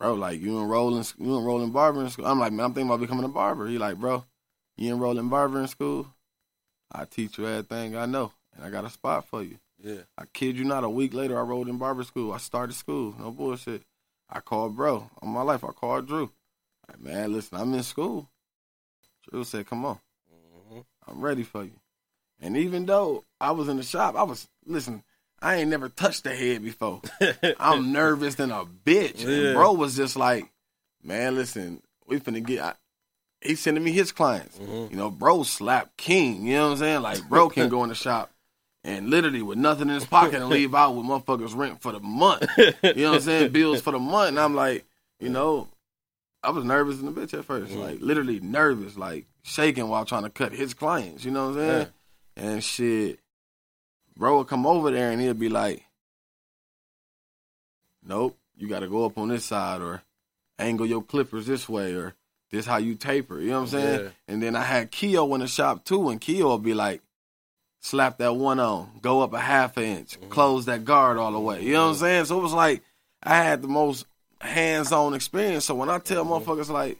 Bro, 0.00 0.14
like 0.14 0.40
you 0.40 0.58
enroll 0.58 0.96
in 0.96 1.04
you 1.18 1.36
enroll 1.36 1.62
in 1.62 1.72
barber 1.72 2.00
in 2.02 2.08
school. 2.08 2.24
I'm 2.26 2.40
like, 2.40 2.52
man, 2.54 2.64
I'm 2.64 2.72
thinking 2.72 2.88
about 2.88 3.02
becoming 3.02 3.24
a 3.26 3.28
barber. 3.28 3.68
He 3.68 3.76
like, 3.76 3.98
bro, 3.98 4.24
you 4.78 4.94
enroll 4.94 5.18
in 5.18 5.28
barber 5.28 5.60
in 5.60 5.68
school. 5.68 6.06
I 6.90 7.04
teach 7.04 7.36
you 7.36 7.46
everything 7.46 7.94
I 7.96 8.06
know, 8.06 8.32
and 8.56 8.64
I 8.64 8.70
got 8.70 8.86
a 8.86 8.90
spot 8.90 9.26
for 9.26 9.42
you. 9.42 9.58
Yeah. 9.78 10.02
I 10.16 10.24
kid 10.32 10.56
you 10.56 10.64
not. 10.64 10.84
A 10.84 10.88
week 10.88 11.12
later, 11.12 11.38
I 11.38 11.42
rolled 11.42 11.68
in 11.68 11.76
barber 11.76 12.02
school. 12.04 12.32
I 12.32 12.38
started 12.38 12.72
school. 12.72 13.14
No 13.18 13.30
bullshit. 13.30 13.82
I 14.30 14.40
called 14.40 14.74
bro 14.74 15.10
on 15.20 15.28
my 15.28 15.42
life. 15.42 15.62
I 15.64 15.68
called 15.68 16.08
Drew. 16.08 16.30
Like, 16.88 17.00
man, 17.00 17.34
listen, 17.34 17.58
I'm 17.58 17.74
in 17.74 17.82
school. 17.82 18.30
Drew 19.28 19.44
said, 19.44 19.66
come 19.66 19.84
on. 19.84 19.98
Mhm. 20.72 20.84
I'm 21.06 21.20
ready 21.20 21.42
for 21.42 21.62
you. 21.62 21.78
And 22.40 22.56
even 22.56 22.86
though 22.86 23.24
I 23.38 23.50
was 23.50 23.68
in 23.68 23.76
the 23.76 23.82
shop, 23.82 24.16
I 24.16 24.22
was 24.22 24.48
listen. 24.64 25.04
I 25.42 25.56
ain't 25.56 25.70
never 25.70 25.88
touched 25.88 26.26
a 26.26 26.34
head 26.34 26.62
before. 26.62 27.00
I'm 27.60 27.92
nervous 27.92 28.34
than 28.34 28.50
a 28.50 28.64
bitch. 28.64 29.24
Yeah. 29.24 29.28
And 29.48 29.54
bro 29.54 29.72
was 29.72 29.96
just 29.96 30.16
like, 30.16 30.50
man, 31.02 31.34
listen, 31.34 31.82
we 32.06 32.20
finna 32.20 32.44
get. 32.44 32.60
I, 32.62 32.72
he 33.40 33.54
sending 33.54 33.82
me 33.82 33.92
his 33.92 34.12
clients. 34.12 34.58
Mhm. 34.58 34.90
You 34.90 34.96
know, 34.96 35.10
bro 35.10 35.42
slap 35.44 35.96
king. 35.96 36.46
You 36.46 36.54
know 36.54 36.66
what 36.66 36.72
I'm 36.72 36.78
saying? 36.78 37.02
Like, 37.02 37.26
bro 37.28 37.48
can 37.48 37.68
go 37.70 37.82
in 37.84 37.88
the 37.88 37.94
shop 37.94 38.30
and 38.84 39.08
literally 39.08 39.40
with 39.40 39.56
nothing 39.56 39.88
in 39.88 39.94
his 39.94 40.04
pocket 40.06 40.34
and 40.34 40.48
leave 40.50 40.74
out 40.74 40.94
with 40.94 41.06
motherfuckers 41.06 41.56
rent 41.56 41.80
for 41.80 41.92
the 41.92 42.00
month. 42.00 42.44
You 42.58 42.74
know 43.04 43.10
what 43.10 43.16
I'm 43.16 43.20
saying? 43.22 43.52
Bills 43.52 43.80
for 43.80 43.92
the 43.92 43.98
month. 43.98 44.28
And 44.30 44.40
I'm 44.40 44.54
like, 44.54 44.84
you 45.20 45.30
know, 45.30 45.68
I 46.42 46.50
was 46.50 46.64
nervous 46.64 47.00
in 47.00 47.06
the 47.06 47.12
bitch 47.18 47.32
at 47.32 47.46
1st 47.46 47.68
Mhm. 47.68 47.76
like 47.78 48.00
literally 48.00 48.40
nervous, 48.40 48.96
like 48.98 49.24
shaking 49.42 49.88
while 49.88 50.04
trying 50.04 50.24
to 50.24 50.30
cut 50.30 50.52
his 50.52 50.74
clients. 50.74 51.24
You 51.24 51.30
know 51.30 51.48
what 51.50 51.58
I'm 51.58 51.66
saying? 51.66 51.86
And 52.36 52.64
shit, 52.64 53.20
bro 54.20 54.38
would 54.38 54.46
come 54.46 54.66
over 54.66 54.90
there 54.90 55.10
and 55.10 55.20
he'd 55.20 55.38
be 55.38 55.48
like, 55.48 55.82
"Nope, 58.04 58.38
you 58.56 58.68
got 58.68 58.80
to 58.80 58.88
go 58.88 59.06
up 59.06 59.18
on 59.18 59.28
this 59.28 59.46
side, 59.46 59.80
or 59.80 60.02
angle 60.58 60.86
your 60.86 61.02
clippers 61.02 61.46
this 61.46 61.68
way, 61.68 61.94
or 61.94 62.14
this 62.52 62.66
how 62.66 62.76
you 62.76 62.94
taper." 62.94 63.40
You 63.40 63.48
know 63.48 63.62
what 63.62 63.72
I'm 63.74 63.80
saying? 63.80 64.00
Yeah. 64.00 64.10
And 64.28 64.42
then 64.42 64.54
I 64.54 64.62
had 64.62 64.92
Keo 64.92 65.34
in 65.34 65.40
the 65.40 65.48
shop 65.48 65.84
too, 65.84 66.10
and 66.10 66.20
Keo 66.20 66.52
would 66.52 66.62
be 66.62 66.74
like, 66.74 67.02
"Slap 67.80 68.18
that 68.18 68.36
one 68.36 68.60
on, 68.60 69.00
go 69.00 69.22
up 69.22 69.32
a 69.32 69.40
half 69.40 69.76
an 69.78 69.84
inch, 69.84 70.20
mm-hmm. 70.20 70.30
close 70.30 70.66
that 70.66 70.84
guard 70.84 71.16
all 71.16 71.32
the 71.32 71.40
way." 71.40 71.62
You 71.64 71.72
know 71.72 71.86
what 71.86 71.92
I'm 71.92 71.96
saying? 71.96 72.24
So 72.26 72.38
it 72.38 72.42
was 72.42 72.52
like 72.52 72.82
I 73.22 73.36
had 73.36 73.62
the 73.62 73.68
most 73.68 74.06
hands-on 74.40 75.14
experience. 75.14 75.64
So 75.64 75.74
when 75.74 75.88
I 75.88 75.98
tell 75.98 76.24
mm-hmm. 76.24 76.50
motherfuckers 76.50 76.68
like, 76.68 76.98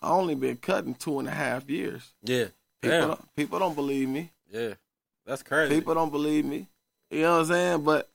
I 0.00 0.10
only 0.10 0.34
been 0.34 0.56
cutting 0.56 0.94
two 0.94 1.18
and 1.18 1.28
a 1.28 1.32
half 1.32 1.68
years. 1.70 2.14
Yeah. 2.22 2.46
People 2.80 2.98
Damn. 2.98 3.08
don't, 3.08 3.36
people 3.36 3.58
don't 3.58 3.74
believe 3.74 4.08
me. 4.08 4.32
Yeah. 4.50 4.74
That's 5.28 5.42
crazy. 5.42 5.74
People 5.76 5.94
don't 5.94 6.10
believe 6.10 6.44
me. 6.44 6.66
You 7.10 7.20
know 7.22 7.32
what 7.34 7.40
I'm 7.42 7.46
saying? 7.46 7.84
But 7.84 8.08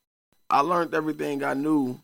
I 0.49 0.61
learned 0.61 0.93
everything 0.93 1.43
I 1.43 1.53
knew 1.53 1.99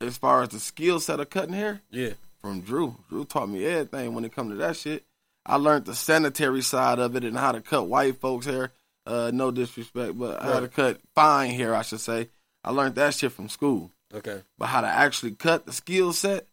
as 0.00 0.16
far 0.16 0.42
as 0.44 0.50
the 0.50 0.60
skill 0.60 1.00
set 1.00 1.18
of 1.20 1.28
cutting 1.30 1.52
hair 1.54 1.80
Yeah. 1.90 2.12
from 2.40 2.60
Drew. 2.60 2.96
Drew 3.08 3.24
taught 3.24 3.48
me 3.48 3.66
everything 3.66 4.14
when 4.14 4.24
it 4.24 4.34
come 4.34 4.50
to 4.50 4.54
that 4.56 4.76
shit. 4.76 5.04
I 5.44 5.56
learned 5.56 5.84
the 5.86 5.94
sanitary 5.94 6.62
side 6.62 6.98
of 7.00 7.16
it 7.16 7.24
and 7.24 7.36
how 7.36 7.52
to 7.52 7.60
cut 7.60 7.88
white 7.88 8.20
folks' 8.20 8.46
hair. 8.46 8.70
Uh, 9.06 9.30
no 9.34 9.50
disrespect, 9.50 10.18
but 10.18 10.42
how 10.42 10.60
to 10.60 10.68
cut 10.68 11.00
fine 11.14 11.50
hair, 11.52 11.74
I 11.74 11.82
should 11.82 12.00
say. 12.00 12.28
I 12.62 12.70
learned 12.70 12.94
that 12.96 13.14
shit 13.14 13.32
from 13.32 13.48
school. 13.48 13.90
Okay. 14.14 14.42
But 14.58 14.66
how 14.66 14.82
to 14.82 14.86
actually 14.86 15.32
cut 15.32 15.64
the 15.66 15.72
skill 15.72 16.12
set, 16.12 16.46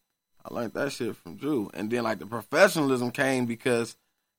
I 0.43 0.53
learned 0.53 0.73
that 0.73 0.93
shit 0.93 1.15
from 1.17 1.35
Drew. 1.35 1.69
And 1.73 1.91
then 1.91 2.03
like 2.03 2.19
the 2.19 2.25
professionalism 2.25 3.11
came 3.11 3.45
because 3.45 3.95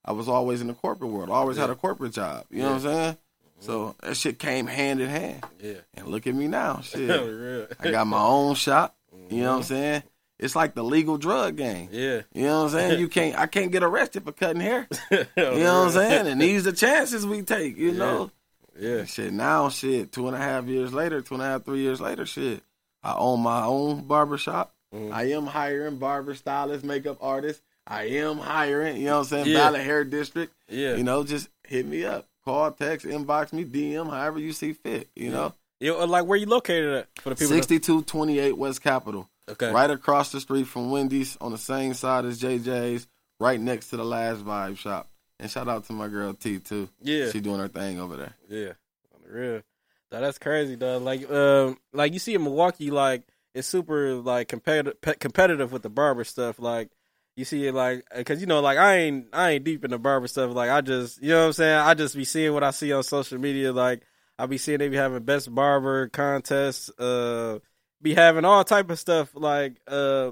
I 0.07 0.13
was 0.13 0.27
always 0.29 0.61
in 0.61 0.67
the 0.67 0.73
corporate 0.73 1.11
world. 1.11 1.29
I 1.29 1.33
always 1.33 1.57
had 1.57 1.69
a 1.69 1.75
corporate 1.75 2.13
job. 2.13 2.45
You 2.49 2.59
know 2.63 2.69
what 2.69 2.75
I'm 2.75 2.81
saying? 2.81 3.17
So 3.59 3.95
that 4.01 4.15
shit 4.15 4.39
came 4.39 4.65
hand 4.67 5.01
in 5.01 5.09
hand. 5.09 5.43
Yeah. 5.61 5.73
And 5.95 6.07
look 6.07 6.25
at 6.27 6.33
me 6.33 6.47
now. 6.47 6.81
Shit. 6.83 7.75
I 7.79 7.91
got 7.91 8.07
my 8.07 8.21
own 8.21 8.55
shop. 8.55 8.95
You 9.29 9.41
know 9.41 9.51
what 9.51 9.57
I'm 9.57 9.63
saying? 9.63 10.03
It's 10.39 10.55
like 10.55 10.75
the 10.75 10.83
legal 10.83 11.17
drug 11.17 11.57
game. 11.57 11.89
Yeah. 11.91 12.21
You 12.33 12.43
know 12.43 12.63
what 12.63 12.73
I'm 12.75 12.79
saying? 12.79 12.99
You 12.99 13.07
can't 13.09 13.37
I 13.37 13.47
can't 13.47 13.71
get 13.71 13.83
arrested 13.83 14.23
for 14.23 14.31
cutting 14.31 14.61
hair. 14.61 14.87
You 15.11 15.25
know 15.35 15.79
what 15.79 15.85
I'm 15.87 15.91
saying? 15.91 16.27
And 16.27 16.39
these 16.39 16.65
are 16.67 16.71
chances 16.71 17.25
we 17.25 17.41
take, 17.41 17.75
you 17.77 17.91
know? 17.91 18.31
Yeah. 18.79 19.05
Shit, 19.05 19.33
now 19.33 19.69
shit, 19.69 20.11
two 20.11 20.27
and 20.27 20.35
a 20.35 20.39
half 20.39 20.65
years 20.67 20.93
later, 20.93 21.21
two 21.21 21.33
and 21.33 21.41
a 21.43 21.47
half, 21.47 21.65
three 21.65 21.79
years 21.81 21.99
later, 21.99 22.27
shit. 22.27 22.61
I 23.03 23.15
own 23.15 23.39
my 23.41 23.63
own 23.65 24.03
barber 24.07 24.37
shop. 24.37 24.75
Mhm. 24.93 25.11
I 25.11 25.31
am 25.31 25.47
hiring 25.47 25.97
barber 25.97 26.35
stylists, 26.35 26.85
makeup 26.85 27.17
artists. 27.19 27.61
I 27.87 28.03
am 28.03 28.37
hiring, 28.37 28.97
you 28.97 29.05
know 29.05 29.13
what 29.19 29.19
I'm 29.19 29.25
saying? 29.25 29.45
Yeah. 29.47 29.57
Valley 29.59 29.83
Hair 29.83 30.05
District. 30.05 30.53
Yeah. 30.67 30.95
You 30.95 31.03
know, 31.03 31.23
just 31.23 31.47
hit 31.65 31.85
me 31.85 32.03
up. 32.05 32.25
Call, 32.43 32.71
text, 32.71 33.05
inbox 33.05 33.53
me, 33.53 33.65
DM, 33.65 34.09
however 34.09 34.39
you 34.39 34.53
see 34.53 34.73
fit, 34.73 35.09
you 35.15 35.29
know? 35.31 35.53
Yeah, 35.79 35.91
like 35.91 36.25
where 36.25 36.37
you 36.37 36.45
located 36.47 36.93
at 36.95 37.07
for 37.21 37.29
the 37.29 37.35
people? 37.35 37.47
6228 37.55 38.57
West 38.57 38.81
Capitol. 38.81 39.29
okay. 39.49 39.71
Right 39.71 39.89
across 39.91 40.31
the 40.31 40.39
street 40.39 40.65
from 40.67 40.89
Wendy's 40.91 41.37
on 41.39 41.51
the 41.51 41.57
same 41.57 41.93
side 41.93 42.25
as 42.25 42.41
JJ's, 42.41 43.07
right 43.39 43.59
next 43.59 43.89
to 43.89 43.97
the 43.97 44.05
last 44.05 44.43
vibe 44.43 44.77
shop. 44.77 45.07
And 45.39 45.51
shout 45.51 45.67
out 45.67 45.85
to 45.85 45.93
my 45.93 46.07
girl 46.07 46.33
T 46.33 46.57
too. 46.59 46.89
Yeah, 47.01 47.29
She 47.31 47.39
doing 47.41 47.59
her 47.59 47.67
thing 47.67 47.99
over 47.99 48.15
there. 48.15 48.33
yeah, 48.49 48.73
on 49.13 49.21
the 49.23 49.31
real. 49.39 49.61
That's 50.09 50.37
crazy, 50.39 50.75
though. 50.75 50.97
Like, 50.97 51.29
um, 51.29 51.77
like 51.93 52.11
you 52.13 52.19
see 52.19 52.33
in 52.33 52.43
Milwaukee, 52.43 52.89
like 52.89 53.23
it's 53.53 53.67
super 53.67 54.15
like 54.15 54.47
competitive, 54.47 54.95
competitive 55.19 55.71
with 55.71 55.83
the 55.83 55.89
barber 55.89 56.23
stuff. 56.23 56.57
Like 56.59 56.89
you 57.37 57.45
see 57.45 57.67
it, 57.67 57.73
like 57.73 58.03
because 58.15 58.41
you 58.41 58.47
know, 58.47 58.59
like 58.59 58.77
I 58.79 58.95
ain't, 58.95 59.27
I 59.31 59.51
ain't 59.51 59.63
deep 59.63 59.85
in 59.85 59.91
the 59.91 59.99
barber 59.99 60.27
stuff. 60.27 60.53
Like 60.53 60.71
I 60.71 60.81
just, 60.81 61.21
you 61.21 61.29
know 61.29 61.41
what 61.41 61.45
I'm 61.45 61.53
saying. 61.53 61.77
I 61.77 61.93
just 61.93 62.15
be 62.15 62.25
seeing 62.25 62.51
what 62.53 62.63
I 62.63 62.71
see 62.71 62.91
on 62.91 63.03
social 63.03 63.37
media. 63.37 63.71
Like 63.71 64.01
I 64.39 64.47
be 64.47 64.57
seeing 64.57 64.79
they 64.79 64.89
be 64.89 64.97
having 64.97 65.23
best 65.23 65.53
barber 65.53 66.09
contests, 66.09 66.89
uh, 66.99 67.59
be 68.01 68.15
having 68.15 68.43
all 68.43 68.63
type 68.63 68.89
of 68.89 68.97
stuff. 68.97 69.29
Like, 69.35 69.77
uh, 69.87 70.31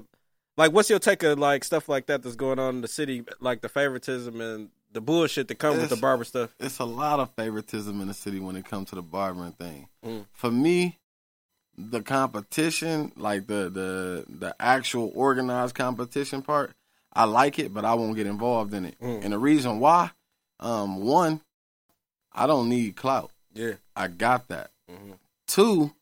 like 0.56 0.72
what's 0.72 0.90
your 0.90 0.98
take 0.98 1.22
of 1.22 1.38
like 1.38 1.62
stuff 1.62 1.88
like 1.88 2.06
that 2.06 2.24
that's 2.24 2.36
going 2.36 2.58
on 2.58 2.76
in 2.76 2.80
the 2.80 2.88
city, 2.88 3.24
like 3.40 3.60
the 3.60 3.68
favoritism 3.68 4.40
and 4.40 4.70
the 4.92 5.00
bullshit 5.00 5.46
that 5.46 5.60
come 5.60 5.76
with 5.76 5.90
the 5.90 5.96
barber 5.96 6.24
stuff. 6.24 6.50
It's 6.58 6.80
a 6.80 6.84
lot 6.84 7.20
of 7.20 7.30
favoritism 7.36 8.00
in 8.00 8.08
the 8.08 8.14
city 8.14 8.40
when 8.40 8.56
it 8.56 8.64
comes 8.64 8.88
to 8.88 8.96
the 8.96 9.02
barbering 9.02 9.52
thing. 9.52 9.88
Mm. 10.04 10.26
For 10.32 10.50
me, 10.50 10.98
the 11.78 12.02
competition, 12.02 13.12
like 13.16 13.46
the 13.46 13.70
the 13.70 14.24
the 14.28 14.56
actual 14.58 15.12
organized 15.14 15.74
competition 15.74 16.42
part, 16.42 16.74
I 17.16 17.24
like 17.24 17.58
it, 17.58 17.72
but 17.72 17.84
I 17.84 17.94
won't 17.94 18.14
get 18.14 18.26
involved 18.26 18.74
in 18.74 18.84
it. 18.84 19.00
Mm. 19.00 19.24
And 19.24 19.32
the 19.32 19.38
reason 19.38 19.80
why, 19.80 20.10
um, 20.60 21.02
one, 21.04 21.40
I 22.32 22.46
don't 22.46 22.68
need 22.68 22.94
clout. 22.96 23.30
Yeah. 23.54 23.72
I 23.96 24.08
got 24.08 24.48
that. 24.48 24.70
hmm 24.88 25.12
Two, 25.48 25.92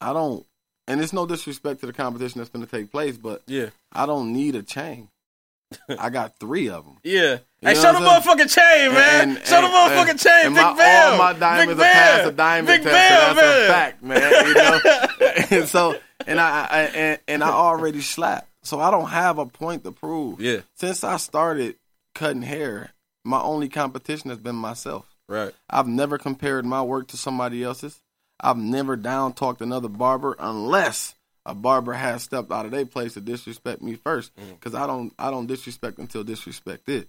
I 0.00 0.12
don't, 0.12 0.44
and 0.88 1.00
it's 1.00 1.12
no 1.12 1.26
disrespect 1.26 1.80
to 1.80 1.86
the 1.86 1.92
competition 1.92 2.38
that's 2.40 2.50
going 2.50 2.64
to 2.64 2.70
take 2.70 2.90
place, 2.90 3.16
but 3.16 3.42
Yeah. 3.46 3.70
I 3.92 4.06
don't 4.06 4.32
need 4.32 4.56
a 4.56 4.62
chain. 4.62 5.08
I 5.98 6.10
got 6.10 6.38
three 6.40 6.68
of 6.70 6.84
them. 6.84 6.96
Yeah. 7.04 7.38
You 7.60 7.68
hey, 7.68 7.74
show 7.74 7.92
the 7.92 7.98
motherfucking 7.98 8.52
chain, 8.54 8.92
man. 8.94 9.36
And- 9.36 9.46
show 9.46 9.60
the 9.60 9.66
and- 9.66 9.74
motherfucking 9.74 10.10
and- 10.10 10.18
chain, 10.20 10.46
and 10.46 10.54
Big 10.54 10.64
my, 10.64 10.76
Bell. 10.76 11.12
All 11.12 11.18
my 11.18 11.32
diamonds 11.38 11.74
Big 11.74 11.86
are 11.86 11.92
past 11.92 12.24
the 12.24 12.32
diamond 12.32 12.66
Big 12.68 12.82
test. 12.82 13.10
Bell, 13.10 13.34
that's 13.34 13.40
man. 13.40 13.62
a 13.62 13.72
fact, 13.72 14.02
man. 14.02 14.46
You 14.46 14.54
know? 14.54 15.58
and 15.58 15.68
so, 15.68 15.98
and 16.26 16.40
I, 16.40 16.66
I 16.70 16.78
and, 16.82 17.20
and 17.28 17.44
I 17.44 17.50
already 17.50 18.00
slapped, 18.00 18.48
so 18.66 18.80
I 18.80 18.90
don't 18.90 19.08
have 19.08 19.38
a 19.38 19.46
point 19.46 19.84
to 19.84 19.92
prove. 19.92 20.40
Yeah. 20.40 20.60
Since 20.74 21.04
I 21.04 21.16
started 21.16 21.76
cutting 22.14 22.42
hair, 22.42 22.90
my 23.24 23.40
only 23.40 23.68
competition 23.68 24.30
has 24.30 24.38
been 24.38 24.56
myself. 24.56 25.06
Right. 25.28 25.52
I've 25.68 25.88
never 25.88 26.18
compared 26.18 26.64
my 26.64 26.82
work 26.82 27.08
to 27.08 27.16
somebody 27.16 27.62
else's. 27.62 28.00
I've 28.40 28.58
never 28.58 28.96
down 28.96 29.32
talked 29.32 29.62
another 29.62 29.88
barber 29.88 30.36
unless 30.38 31.14
a 31.44 31.54
barber 31.54 31.92
has 31.92 32.22
stepped 32.22 32.50
out 32.50 32.66
of 32.66 32.72
their 32.72 32.84
place 32.86 33.14
to 33.14 33.20
disrespect 33.20 33.82
me 33.82 33.94
first. 33.94 34.34
Mm. 34.36 34.50
Because 34.50 34.74
I 34.74 34.86
don't 34.86 35.12
I 35.18 35.30
don't 35.30 35.46
disrespect 35.46 35.98
until 35.98 36.24
disrespected. 36.24 37.06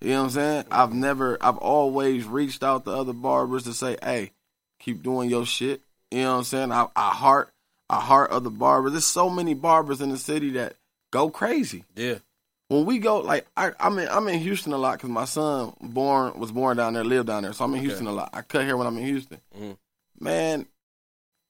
You 0.00 0.10
know 0.10 0.18
what 0.18 0.24
I'm 0.24 0.30
saying? 0.30 0.64
I've 0.70 0.92
never 0.92 1.38
I've 1.40 1.58
always 1.58 2.24
reached 2.26 2.62
out 2.62 2.84
to 2.84 2.92
other 2.92 3.12
barbers 3.12 3.64
to 3.64 3.72
say, 3.72 3.96
hey, 4.02 4.32
keep 4.78 5.02
doing 5.02 5.30
your 5.30 5.46
shit. 5.46 5.80
You 6.10 6.22
know 6.22 6.32
what 6.32 6.38
I'm 6.38 6.44
saying? 6.44 6.72
I, 6.72 6.86
I 6.94 7.10
heart 7.10 7.50
I 7.90 8.00
heart 8.00 8.30
other 8.30 8.50
barbers. 8.50 8.92
There's 8.92 9.06
so 9.06 9.30
many 9.30 9.54
barbers 9.54 10.00
in 10.00 10.10
the 10.10 10.18
city 10.18 10.50
that 10.50 10.74
go 11.10 11.30
crazy 11.30 11.84
Yeah. 11.96 12.18
when 12.68 12.84
we 12.84 12.98
go 12.98 13.18
like 13.20 13.46
I, 13.56 13.72
I'm 13.80 13.98
in 13.98 14.08
I'm 14.08 14.28
in 14.28 14.38
Houston 14.40 14.72
a 14.72 14.78
lot 14.78 14.98
because 14.98 15.10
my 15.10 15.24
son 15.24 15.72
born 15.80 16.38
was 16.38 16.52
born 16.52 16.76
down 16.76 16.94
there, 16.94 17.04
lived 17.04 17.26
down 17.28 17.42
there, 17.44 17.52
so 17.52 17.64
I'm 17.64 17.74
in 17.74 17.80
Houston 17.80 18.06
a 18.06 18.12
lot. 18.12 18.30
I 18.32 18.42
cut 18.42 18.64
hair 18.64 18.76
when 18.76 18.86
I'm 18.86 18.98
in 18.98 19.04
Houston. 19.06 19.40
Mhm. 19.58 19.76
Man, 20.20 20.66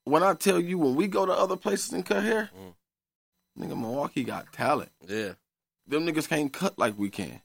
when 0.05 0.23
I 0.23 0.35
tell 0.35 0.61
you 0.61 0.79
when 0.79 0.95
we 0.95 1.07
go 1.07 1.27
to 1.27 1.33
other 1.33 1.57
places 1.57 1.93
and 1.93 2.05
cut 2.07 2.23
hair, 2.23 2.51
Mhm. 2.57 2.75
nigga, 3.65 3.79
Milwaukee 3.79 4.25
got 4.25 4.53
talent. 4.53 4.91
Yeah. 5.07 5.33
Them 5.87 6.07
niggas 6.07 6.29
can't 6.29 6.53
cut 6.53 6.79
like 6.79 6.99
we 6.99 7.09
can, 7.11 7.41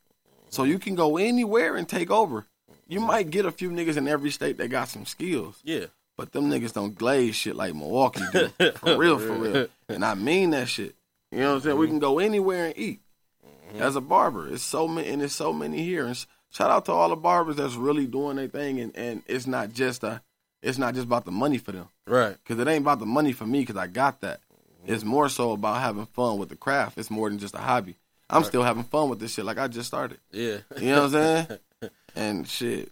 so 0.50 0.63
you 0.63 0.77
can 0.79 0.96
go 0.96 1.17
anywhere 1.17 1.75
and 1.75 1.88
take 1.88 2.12
over. 2.12 2.46
You 2.88 3.00
might 3.00 3.29
get 3.32 3.46
a 3.46 3.51
few 3.51 3.70
niggas 3.72 3.96
in 3.98 4.08
every 4.08 4.29
state 4.29 4.58
that 4.58 4.67
got 4.67 4.89
some 4.89 5.05
skills, 5.05 5.62
Yeah. 5.63 5.86
but 6.17 6.34
them 6.34 6.50
niggas 6.51 6.74
don't 6.74 6.96
glaze 6.98 7.36
shit 7.36 7.55
like 7.55 7.74
Milwaukee 7.74 8.22
do. 8.34 8.50
for 8.75 8.98
real, 8.98 9.17
for 9.17 9.34
real. 9.34 9.67
And 9.89 10.03
I 10.03 10.13
mean 10.15 10.50
that 10.51 10.67
shit. 10.67 10.96
You 11.34 11.40
know 11.40 11.50
what 11.50 11.56
I'm 11.56 11.62
saying? 11.62 11.78
We 11.78 11.86
mm-hmm. 11.86 11.94
can 11.94 12.00
go 12.00 12.20
anywhere 12.20 12.66
and 12.66 12.78
eat 12.78 13.02
mm-hmm. 13.46 13.82
as 13.82 13.96
a 13.96 14.02
barber. 14.02 14.48
It's 14.48 14.63
so 14.63 14.88
many, 14.88 15.10
and 15.10 15.22
it's 15.22 15.36
so 15.36 15.52
many 15.52 15.84
here. 15.84 16.06
And 16.06 16.26
shout 16.52 16.72
out 16.72 16.86
to 16.86 16.91
all 16.91 17.10
the 17.10 17.15
barbers 17.15 17.56
that's 17.56 17.76
really 17.76 18.06
doing 18.06 18.38
their 18.38 18.48
thing, 18.48 18.80
and, 18.80 18.96
and 18.96 19.24
it's 19.28 19.48
not 19.48 19.74
just 19.74 20.04
a, 20.04 20.22
it's 20.62 20.78
not 20.78 20.93
just 20.93 21.06
about 21.08 21.26
the 21.26 21.32
money 21.32 21.58
for 21.58 21.72
them, 21.72 21.89
Right. 22.08 22.38
because 22.43 22.60
it 22.60 22.67
ain't 22.67 22.84
about 22.84 23.00
the 23.00 23.06
money 23.06 23.34
for 23.34 23.46
me, 23.46 23.62
because 23.62 23.78
I 23.78 23.88
got 23.88 24.22
that. 24.22 24.41
Mm-hmm. 24.41 24.93
It's 24.93 25.04
more 25.04 25.30
so 25.30 25.52
about 25.52 25.82
having 25.82 26.06
fun 26.06 26.38
with 26.38 26.50
the 26.50 26.56
craft. 26.56 26.98
It's 26.98 27.12
more 27.12 27.30
than 27.30 27.39
just 27.39 27.56
a 27.56 27.60
hobby. 27.60 27.98
I'm 28.30 28.43
still 28.43 28.63
having 28.63 28.84
fun 28.84 29.10
with 29.10 29.19
this 29.19 29.34
shit, 29.34 29.46
like 29.46 29.60
I 29.60 29.67
just 29.67 29.88
started. 29.88 30.19
Yeah. 30.32 30.58
You 30.80 30.91
know 30.91 31.04
what 31.04 31.15
I'm 31.15 31.46
saying? 31.46 31.60
and 32.15 32.48
shit. 32.48 32.91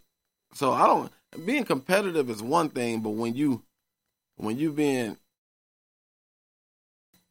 So 0.54 0.72
I 0.74 0.86
don't 0.86 1.12
being 1.46 1.64
competitive 1.64 2.30
is 2.30 2.42
one 2.42 2.70
thing, 2.70 3.02
but 3.02 3.12
when 3.12 3.36
you 3.36 3.64
when 4.36 4.58
you 4.58 4.72
being 4.72 5.18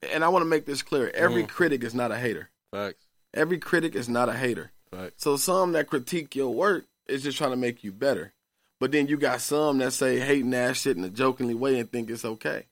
and 0.03 0.25
I 0.25 0.29
want 0.29 0.43
to 0.43 0.49
make 0.49 0.67
this 0.67 0.83
clear, 0.83 1.11
every 1.15 1.45
Mhm. 1.45 1.49
critic 1.49 1.83
is 1.85 1.95
not 1.95 2.11
a 2.13 2.17
hater. 2.19 2.51
Facts. 2.73 3.07
Every 3.35 3.59
critic 3.59 3.95
is 3.95 4.09
not 4.09 4.29
a 4.29 4.33
hater. 4.35 4.73
Facts. 4.91 5.23
So 5.23 5.37
some 5.37 5.73
that 5.73 5.89
critique 5.89 6.35
your 6.35 6.53
work 6.55 6.87
is 7.07 7.23
just 7.23 7.39
trying 7.39 7.51
to 7.51 7.57
make 7.57 7.85
you 7.85 7.93
better. 7.93 8.33
But 8.79 8.93
then 8.93 9.07
you 9.09 9.17
got 9.19 9.41
some 9.41 9.79
that 9.79 9.93
say 9.93 10.19
hating 10.21 10.55
ass 10.55 10.79
shit 10.81 10.97
in 10.97 11.05
a 11.05 11.11
jokingly 11.11 11.55
way 11.55 11.79
and 11.79 11.91
think 11.91 12.09
it's 12.11 12.25
okay. 12.25 12.67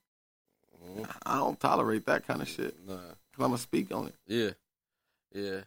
Mhm. 0.82 1.16
I 1.26 1.36
don't 1.36 1.60
tolerate 1.60 2.06
that 2.06 2.26
kind 2.26 2.40
of 2.42 2.48
shit. 2.48 2.74
Nah. 2.86 2.96
Cause 2.96 3.44
I'm 3.44 3.50
gonna 3.50 3.58
speak 3.58 3.92
on 3.94 4.08
it. 4.08 4.14
Yeah. 4.26 4.50
Yeah. 5.32 5.60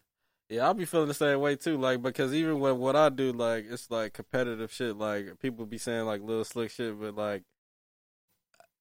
Yeah, 0.49 0.65
I'll 0.65 0.73
be 0.73 0.83
feeling 0.85 1.07
the 1.07 1.13
same 1.13 1.39
way 1.39 1.55
too. 1.55 1.77
Like 1.77 2.01
because 2.01 2.33
even 2.33 2.59
when 2.59 2.77
what 2.79 2.95
I 2.95 3.09
do, 3.09 3.31
like 3.31 3.65
it's 3.69 3.89
like 3.89 4.13
competitive 4.13 4.71
shit. 4.73 4.97
Like 4.97 5.39
people 5.39 5.65
be 5.65 5.77
saying 5.77 6.05
like 6.05 6.21
little 6.21 6.43
slick 6.43 6.71
shit, 6.71 6.99
but 6.99 7.15
like 7.15 7.43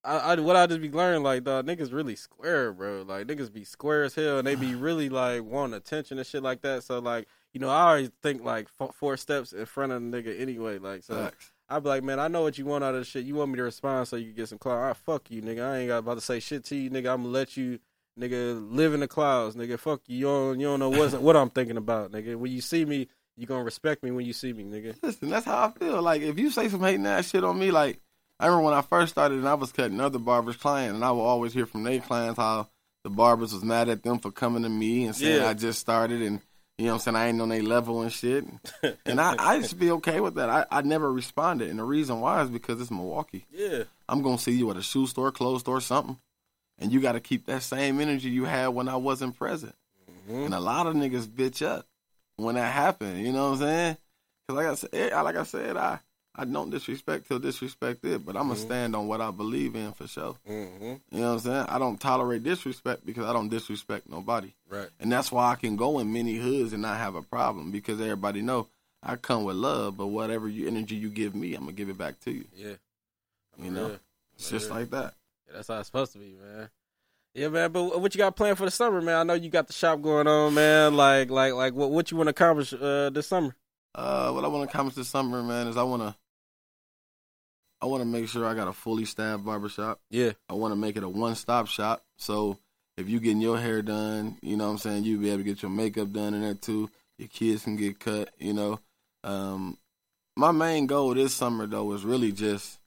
I, 0.04 0.16
I 0.18 0.34
what 0.36 0.56
I 0.56 0.66
just 0.66 0.80
be 0.80 0.90
learning 0.90 1.22
like 1.22 1.44
dog 1.44 1.66
niggas 1.66 1.92
really 1.92 2.16
square, 2.16 2.72
bro. 2.72 3.04
Like 3.06 3.26
niggas 3.26 3.52
be 3.52 3.64
square 3.64 4.04
as 4.04 4.14
hell, 4.14 4.38
and 4.38 4.46
they 4.46 4.54
be 4.54 4.74
really 4.74 5.08
like 5.08 5.44
wanting 5.44 5.74
attention 5.74 6.18
and 6.18 6.26
shit 6.26 6.42
like 6.42 6.62
that. 6.62 6.84
So 6.84 6.98
like 6.98 7.28
you 7.52 7.60
know 7.60 7.68
I 7.68 7.82
always 7.88 8.10
think 8.22 8.42
like 8.42 8.68
f- 8.80 8.94
four 8.94 9.16
steps 9.16 9.52
in 9.52 9.66
front 9.66 9.92
of 9.92 10.02
the 10.02 10.08
nigga 10.22 10.40
anyway. 10.40 10.78
Like 10.78 11.02
so. 11.02 11.14
Facts. 11.14 11.52
I'd 11.72 11.84
be 11.84 11.88
like, 11.88 12.02
man, 12.02 12.18
I 12.18 12.26
know 12.26 12.42
what 12.42 12.58
you 12.58 12.64
want 12.64 12.82
out 12.82 12.96
of 12.96 13.02
this 13.02 13.06
shit. 13.06 13.24
You 13.24 13.36
want 13.36 13.52
me 13.52 13.56
to 13.58 13.62
respond 13.62 14.08
so 14.08 14.16
you 14.16 14.26
can 14.26 14.34
get 14.34 14.48
some 14.48 14.58
clout. 14.58 14.82
I 14.82 14.92
fuck 14.92 15.30
you, 15.30 15.40
nigga. 15.40 15.62
I 15.64 15.78
ain't 15.78 15.88
got 15.88 15.98
about 15.98 16.14
to 16.14 16.20
say 16.20 16.40
shit 16.40 16.64
to 16.64 16.76
you, 16.76 16.90
nigga. 16.90 17.12
I'm 17.12 17.22
gonna 17.22 17.28
let 17.28 17.56
you, 17.56 17.78
nigga, 18.18 18.74
live 18.74 18.92
in 18.92 18.98
the 18.98 19.06
clouds, 19.06 19.54
nigga. 19.54 19.78
Fuck 19.78 20.00
you. 20.08 20.16
You 20.16 20.24
don't, 20.24 20.60
you 20.60 20.66
don't 20.66 20.80
know 20.80 20.90
what 20.90 21.22
what 21.22 21.36
I'm 21.36 21.48
thinking 21.48 21.76
about, 21.76 22.10
nigga. 22.10 22.34
When 22.34 22.50
you 22.50 22.60
see 22.60 22.84
me, 22.84 23.06
you 23.36 23.46
gonna 23.46 23.62
respect 23.62 24.02
me 24.02 24.10
when 24.10 24.26
you 24.26 24.32
see 24.32 24.52
me, 24.52 24.64
nigga. 24.64 24.96
Listen, 25.00 25.30
that's 25.30 25.46
how 25.46 25.66
I 25.66 25.78
feel. 25.78 26.02
Like 26.02 26.22
if 26.22 26.40
you 26.40 26.50
say 26.50 26.68
some 26.68 26.80
hating 26.82 27.06
ass 27.06 27.30
shit 27.30 27.44
on 27.44 27.56
me, 27.56 27.70
like 27.70 28.00
I 28.40 28.46
remember 28.46 28.64
when 28.64 28.74
I 28.74 28.80
first 28.82 29.12
started 29.12 29.38
and 29.38 29.48
I 29.48 29.54
was 29.54 29.70
cutting 29.70 30.00
other 30.00 30.18
barbers' 30.18 30.56
clients, 30.56 30.94
and 30.94 31.04
I 31.04 31.10
would 31.12 31.20
always 31.20 31.52
hear 31.52 31.66
from 31.66 31.82
their 31.82 32.00
clients 32.00 32.38
how 32.38 32.68
the 33.04 33.10
barbers 33.10 33.52
was 33.52 33.62
mad 33.62 33.88
at 33.88 34.02
them 34.02 34.18
for 34.18 34.30
coming 34.30 34.62
to 34.62 34.68
me 34.68 35.04
and 35.04 35.14
saying 35.14 35.42
Yeah. 35.42 35.48
I 35.48 35.54
just 35.54 35.78
started 35.78 36.22
and 36.22 36.40
you 36.78 36.86
know 36.86 36.92
what 36.92 37.06
I'm 37.06 37.14
saying 37.14 37.16
I 37.16 37.28
ain't 37.28 37.40
on 37.42 37.50
their 37.50 37.62
level 37.62 38.00
and 38.00 38.10
shit. 38.12 38.44
And 39.04 39.20
I, 39.20 39.34
I 39.38 39.54
used 39.56 39.70
to 39.70 39.76
be 39.76 39.90
okay 39.92 40.20
with 40.20 40.36
that. 40.36 40.48
I, 40.48 40.64
I 40.70 40.80
never 40.80 41.12
responded, 41.12 41.68
and 41.68 41.78
the 41.78 41.84
reason 41.84 42.20
why 42.20 42.42
is 42.42 42.48
because 42.48 42.80
it's 42.80 42.90
Milwaukee. 42.90 43.44
Yeah, 43.50 43.84
I'm 44.08 44.22
gonna 44.22 44.38
see 44.38 44.52
you 44.52 44.70
at 44.70 44.76
a 44.78 44.82
shoe 44.82 45.06
store, 45.06 45.30
clothes 45.30 45.60
store, 45.60 45.82
something, 45.82 46.18
and 46.78 46.90
you 46.90 47.00
got 47.00 47.12
to 47.12 47.20
keep 47.20 47.44
that 47.46 47.62
same 47.62 48.00
energy 48.00 48.30
you 48.30 48.44
had 48.46 48.68
when 48.68 48.88
I 48.88 48.96
wasn't 48.96 49.36
present. 49.36 49.74
Mhm. 50.30 50.46
And 50.46 50.54
a 50.54 50.60
lot 50.60 50.86
of 50.86 50.94
niggas 50.94 51.26
bitch 51.28 51.64
up 51.64 51.86
when 52.36 52.54
that 52.54 52.72
happened. 52.72 53.18
You 53.26 53.32
know 53.32 53.50
what 53.50 53.54
I'm 53.56 53.58
saying? 53.60 53.96
Because 54.48 54.56
like 54.56 54.66
I 54.66 54.74
said, 54.76 55.12
like 55.24 55.36
I 55.36 55.42
said, 55.44 55.76
I 55.76 55.98
I 56.40 56.44
don't 56.46 56.70
disrespect 56.70 57.28
till 57.28 57.38
disrespect 57.38 58.02
it, 58.04 58.24
but 58.24 58.34
I'm 58.34 58.48
gonna 58.48 58.58
Mhm. 58.58 58.64
stand 58.64 58.96
on 58.96 59.06
what 59.08 59.20
I 59.20 59.30
believe 59.30 59.76
in 59.76 59.92
for 59.92 60.06
sure. 60.06 60.36
mm-hmm. 60.48 60.84
You 60.84 61.20
know 61.20 61.28
what 61.28 61.32
I'm 61.34 61.38
saying? 61.40 61.66
I 61.68 61.78
don't 61.78 62.00
tolerate 62.00 62.42
disrespect 62.42 63.04
because 63.04 63.26
I 63.26 63.34
don't 63.34 63.50
disrespect 63.50 64.08
nobody, 64.08 64.54
right. 64.70 64.88
and 64.98 65.12
that's 65.12 65.30
why 65.30 65.52
I 65.52 65.56
can 65.56 65.76
go 65.76 65.98
in 65.98 66.10
many 66.10 66.36
hoods 66.36 66.72
and 66.72 66.80
not 66.80 66.96
have 66.96 67.14
a 67.14 67.20
problem 67.20 67.70
because 67.70 68.00
everybody 68.00 68.40
know 68.40 68.68
I 69.02 69.16
come 69.16 69.44
with 69.44 69.56
love. 69.56 69.98
But 69.98 70.06
whatever 70.06 70.48
you 70.48 70.66
energy 70.66 70.96
you 70.96 71.10
give 71.10 71.34
me, 71.34 71.54
I'm 71.54 71.64
gonna 71.64 71.72
give 71.72 71.90
it 71.90 71.98
back 71.98 72.20
to 72.20 72.30
you. 72.30 72.46
Yeah, 72.54 72.76
You 73.58 73.70
know? 73.70 73.98
It's 74.34 74.48
just 74.48 74.70
like 74.70 74.88
that. 74.90 75.12
Yeah, 75.46 75.56
that's 75.56 75.68
how 75.68 75.78
it's 75.78 75.88
supposed 75.88 76.12
to 76.14 76.18
be, 76.18 76.34
man. 76.42 76.70
Yeah, 77.34 77.48
man. 77.48 77.70
But 77.70 78.00
what 78.00 78.14
you 78.14 78.18
got 78.18 78.34
planned 78.34 78.56
for 78.56 78.64
the 78.64 78.70
summer, 78.70 79.02
man? 79.02 79.16
I 79.16 79.22
know 79.24 79.34
you 79.34 79.50
got 79.50 79.66
the 79.66 79.74
shop 79.74 80.00
going 80.00 80.26
on, 80.26 80.54
man. 80.54 80.96
Like, 80.96 81.28
like, 81.30 81.52
like, 81.52 81.74
what 81.74 81.90
what 81.90 82.10
you 82.10 82.16
want 82.16 82.28
to 82.28 82.30
accomplish 82.30 82.72
uh, 82.72 83.10
this 83.10 83.26
summer? 83.26 83.54
Uh, 83.94 84.30
what 84.32 84.44
I 84.44 84.48
want 84.48 84.68
to 84.68 84.72
accomplish 84.72 84.94
this 84.94 85.08
summer, 85.08 85.42
man, 85.42 85.66
is 85.66 85.76
I 85.76 85.82
want 85.82 86.02
to. 86.02 86.14
I 87.82 87.86
want 87.86 88.02
to 88.02 88.06
make 88.06 88.28
sure 88.28 88.44
I 88.46 88.54
got 88.54 88.68
a 88.68 88.72
fully 88.72 89.04
staffed 89.06 89.44
barbershop. 89.44 90.00
Yeah, 90.10 90.32
I 90.48 90.54
want 90.54 90.72
to 90.72 90.76
make 90.76 90.96
it 90.96 91.02
a 91.02 91.08
one 91.08 91.34
stop 91.34 91.66
shop. 91.66 92.02
So 92.18 92.58
if 92.96 93.08
you 93.08 93.20
getting 93.20 93.40
your 93.40 93.58
hair 93.58 93.80
done, 93.82 94.36
you 94.42 94.56
know 94.56 94.66
what 94.66 94.72
I'm 94.72 94.78
saying, 94.78 95.04
you'll 95.04 95.20
be 95.22 95.28
able 95.30 95.38
to 95.38 95.44
get 95.44 95.62
your 95.62 95.70
makeup 95.70 96.12
done 96.12 96.34
in 96.34 96.42
there 96.42 96.54
too. 96.54 96.90
Your 97.18 97.28
kids 97.28 97.64
can 97.64 97.76
get 97.76 97.98
cut, 97.98 98.30
you 98.38 98.52
know. 98.52 98.80
Um, 99.24 99.78
my 100.36 100.50
main 100.52 100.86
goal 100.86 101.14
this 101.14 101.34
summer 101.34 101.66
though 101.66 101.92
is 101.92 102.04
really 102.04 102.32
just 102.32 102.78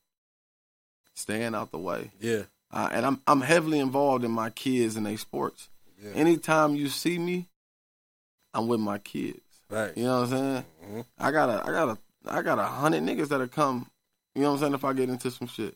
staying 1.15 1.56
out 1.56 1.71
the 1.71 1.77
way. 1.77 2.12
yeah, 2.19 2.43
Uh, 2.71 2.89
and 2.91 3.06
I'm 3.06 3.21
I'm 3.27 3.41
heavily 3.41 3.79
involved 3.79 4.23
in 4.25 4.32
my 4.32 4.49
kids 4.49 4.95
and 4.95 5.06
their 5.06 5.17
sports. 5.17 5.69
yeah. 6.03 6.12
Anytime 6.12 6.75
you 6.75 6.89
see 6.89 7.17
me, 7.19 7.47
I'm 8.53 8.67
with 8.67 8.79
my 8.79 8.97
kids. 8.99 9.39
Right. 9.69 9.95
You 9.97 10.03
know 10.03 10.21
what 10.21 10.29
I'm 10.34 10.38
saying? 10.38 10.65
Mhm. 10.88 11.06
I 11.17 11.32
got 11.32 11.49
a, 11.49 11.63
I 11.67 11.71
got 11.71 11.89
a, 11.89 11.97
I 12.27 12.41
got 12.41 12.60
a 12.60 12.63
hundred 12.63 13.03
niggas 13.03 13.29
that'll 13.29 13.47
come. 13.47 13.88
You 14.36 14.41
know 14.41 14.50
what 14.50 14.54
I'm 14.56 14.60
saying? 14.62 14.74
If 14.74 14.86
I 14.86 14.93
get 14.93 15.10
into 15.10 15.30
some 15.32 15.48
shit, 15.48 15.76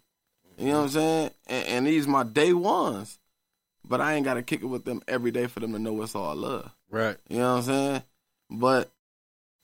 you 0.57 0.67
know 0.67 0.77
what 0.79 0.83
I'm 0.85 0.89
saying? 0.89 1.31
And, 1.47 1.67
and 1.67 1.87
these 1.87 2.07
my 2.07 2.23
day 2.23 2.53
ones, 2.53 3.19
but 3.87 4.01
I 4.01 4.13
ain't 4.13 4.25
got 4.25 4.33
to 4.35 4.41
kick 4.43 4.61
it 4.61 4.65
with 4.67 4.85
them 4.85 5.01
every 5.07 5.31
day 5.31 5.47
for 5.47 5.59
them 5.59 5.73
to 5.73 5.79
know 5.79 6.01
it's 6.01 6.15
all 6.15 6.35
love. 6.35 6.71
Right. 6.89 7.17
You 7.29 7.37
know 7.39 7.51
what 7.53 7.57
I'm 7.59 7.63
saying? 7.63 8.03
But 8.49 8.89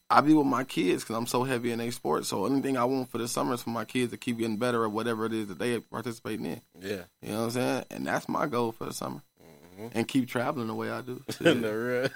I 0.09 0.21
be 0.21 0.33
with 0.33 0.45
my 0.45 0.63
kids 0.63 1.03
because 1.03 1.15
I'm 1.15 1.25
so 1.25 1.43
heavy 1.43 1.71
in 1.71 1.79
their 1.79 1.91
sports. 1.91 2.27
So 2.27 2.45
anything 2.45 2.77
I 2.77 2.83
want 2.85 3.09
for 3.09 3.17
the 3.17 3.27
summer 3.27 3.55
is 3.55 3.63
for 3.63 3.71
my 3.71 3.85
kids 3.85 4.11
to 4.11 4.17
keep 4.17 4.37
getting 4.37 4.57
better 4.57 4.83
at 4.85 4.91
whatever 4.91 5.25
it 5.25 5.33
is 5.33 5.47
that 5.47 5.57
they 5.57 5.79
participating 5.79 6.45
in. 6.45 6.61
Yeah. 6.79 7.01
You 7.21 7.29
know 7.29 7.37
what 7.39 7.43
I'm 7.45 7.51
saying? 7.51 7.85
And 7.89 8.05
that's 8.05 8.29
my 8.29 8.45
goal 8.45 8.71
for 8.73 8.85
the 8.85 8.93
summer. 8.93 9.21
Mhm. 9.79 9.91
And 9.95 10.07
keep 10.07 10.27
traveling 10.29 10.67
the 10.67 10.75
way 10.75 10.91
I 10.91 11.01
do. 11.01 11.23
no, 11.41 11.53
Shit. 11.53 11.63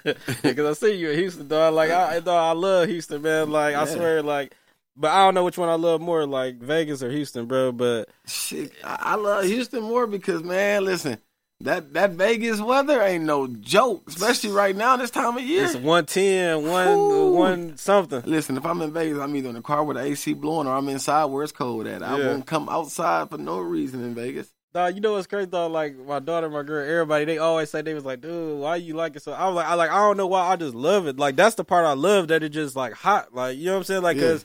real. 0.04 0.14
Because 0.42 0.78
I 0.78 0.86
see 0.86 0.94
you 0.94 1.10
in 1.10 1.18
Houston, 1.18 1.48
dog. 1.48 1.74
Like, 1.74 1.90
I, 1.90 2.20
dog, 2.20 2.56
I 2.56 2.58
love 2.58 2.88
Houston, 2.88 3.20
man. 3.22 3.50
Like, 3.50 3.74
I 3.74 3.84
swear, 3.86 4.22
like, 4.22 4.54
but 4.98 5.10
I 5.10 5.24
don't 5.24 5.34
know 5.34 5.44
which 5.44 5.56
one 5.58 5.68
I 5.68 5.74
love 5.74 6.00
more, 6.00 6.26
like 6.26 6.56
Vegas 6.58 7.02
or 7.02 7.10
Houston, 7.10 7.46
bro. 7.46 7.72
But 7.72 8.08
Shit, 8.26 8.72
I, 8.84 9.14
love 9.14 9.44
Houston 9.44 9.82
more 9.82 10.06
because 10.06 10.42
man, 10.42 10.84
listen, 10.84 11.18
that 11.60 11.92
that 11.94 12.12
Vegas 12.12 12.60
weather 12.60 13.00
ain't 13.02 13.24
no 13.24 13.46
joke, 13.46 14.02
especially 14.08 14.50
right 14.50 14.74
now 14.76 14.96
this 14.96 15.10
time 15.10 15.36
of 15.36 15.42
year. 15.42 15.64
it's 15.64 15.74
110, 15.74 16.62
one, 16.68 17.32
one 17.32 17.76
something. 17.76 18.22
Listen, 18.26 18.56
if 18.56 18.66
I'm 18.66 18.82
in 18.82 18.92
Vegas, 18.92 19.18
I'm 19.18 19.34
either 19.34 19.48
in 19.48 19.54
the 19.54 19.62
car 19.62 19.84
with 19.84 19.96
the 19.96 20.02
AC 20.02 20.34
blowing 20.34 20.66
or 20.66 20.74
I'm 20.76 20.88
inside 20.88 21.26
where 21.26 21.42
it's 21.42 21.52
cold 21.52 21.86
at. 21.86 22.02
I 22.02 22.18
Yeah. 22.18 22.26
won't 22.28 22.46
come 22.46 22.68
outside 22.68 23.30
for 23.30 23.38
no 23.38 23.58
reason 23.58 24.04
in 24.04 24.14
Vegas. 24.14 24.52
Dog, 24.74 24.94
you 24.94 25.00
know 25.00 25.12
what's 25.14 25.26
crazy 25.26 25.48
though? 25.50 25.66
Like 25.66 25.96
my 25.96 26.18
daughter, 26.18 26.50
my 26.50 26.62
girl, 26.62 26.86
everybody, 26.86 27.24
they 27.24 27.38
always 27.38 27.70
say 27.70 27.80
they 27.80 27.94
was 27.94 28.04
like, 28.04 28.20
dude, 28.20 28.60
why 28.60 28.76
you 28.76 28.92
like 28.94 29.16
it 29.16 29.22
so? 29.22 29.32
I 29.32 29.46
was 29.46 29.54
like, 29.56 29.66
I 29.66 29.74
like, 29.74 29.90
I 29.90 29.96
don't 29.96 30.18
know 30.18 30.26
why, 30.26 30.42
I 30.46 30.56
just 30.56 30.74
love 30.74 31.06
it. 31.06 31.18
Like 31.18 31.36
that's 31.36 31.54
the 31.54 31.64
part 31.64 31.86
I 31.86 31.94
love 31.94 32.28
that 32.28 32.42
it 32.42 32.50
just 32.50 32.76
like 32.76 32.92
hot. 32.92 33.34
Like 33.34 33.56
you 33.56 33.64
know 33.64 33.72
what 33.72 33.78
I'm 33.78 33.84
saying? 33.84 34.02
Like 34.02 34.18
Yeah. 34.18 34.36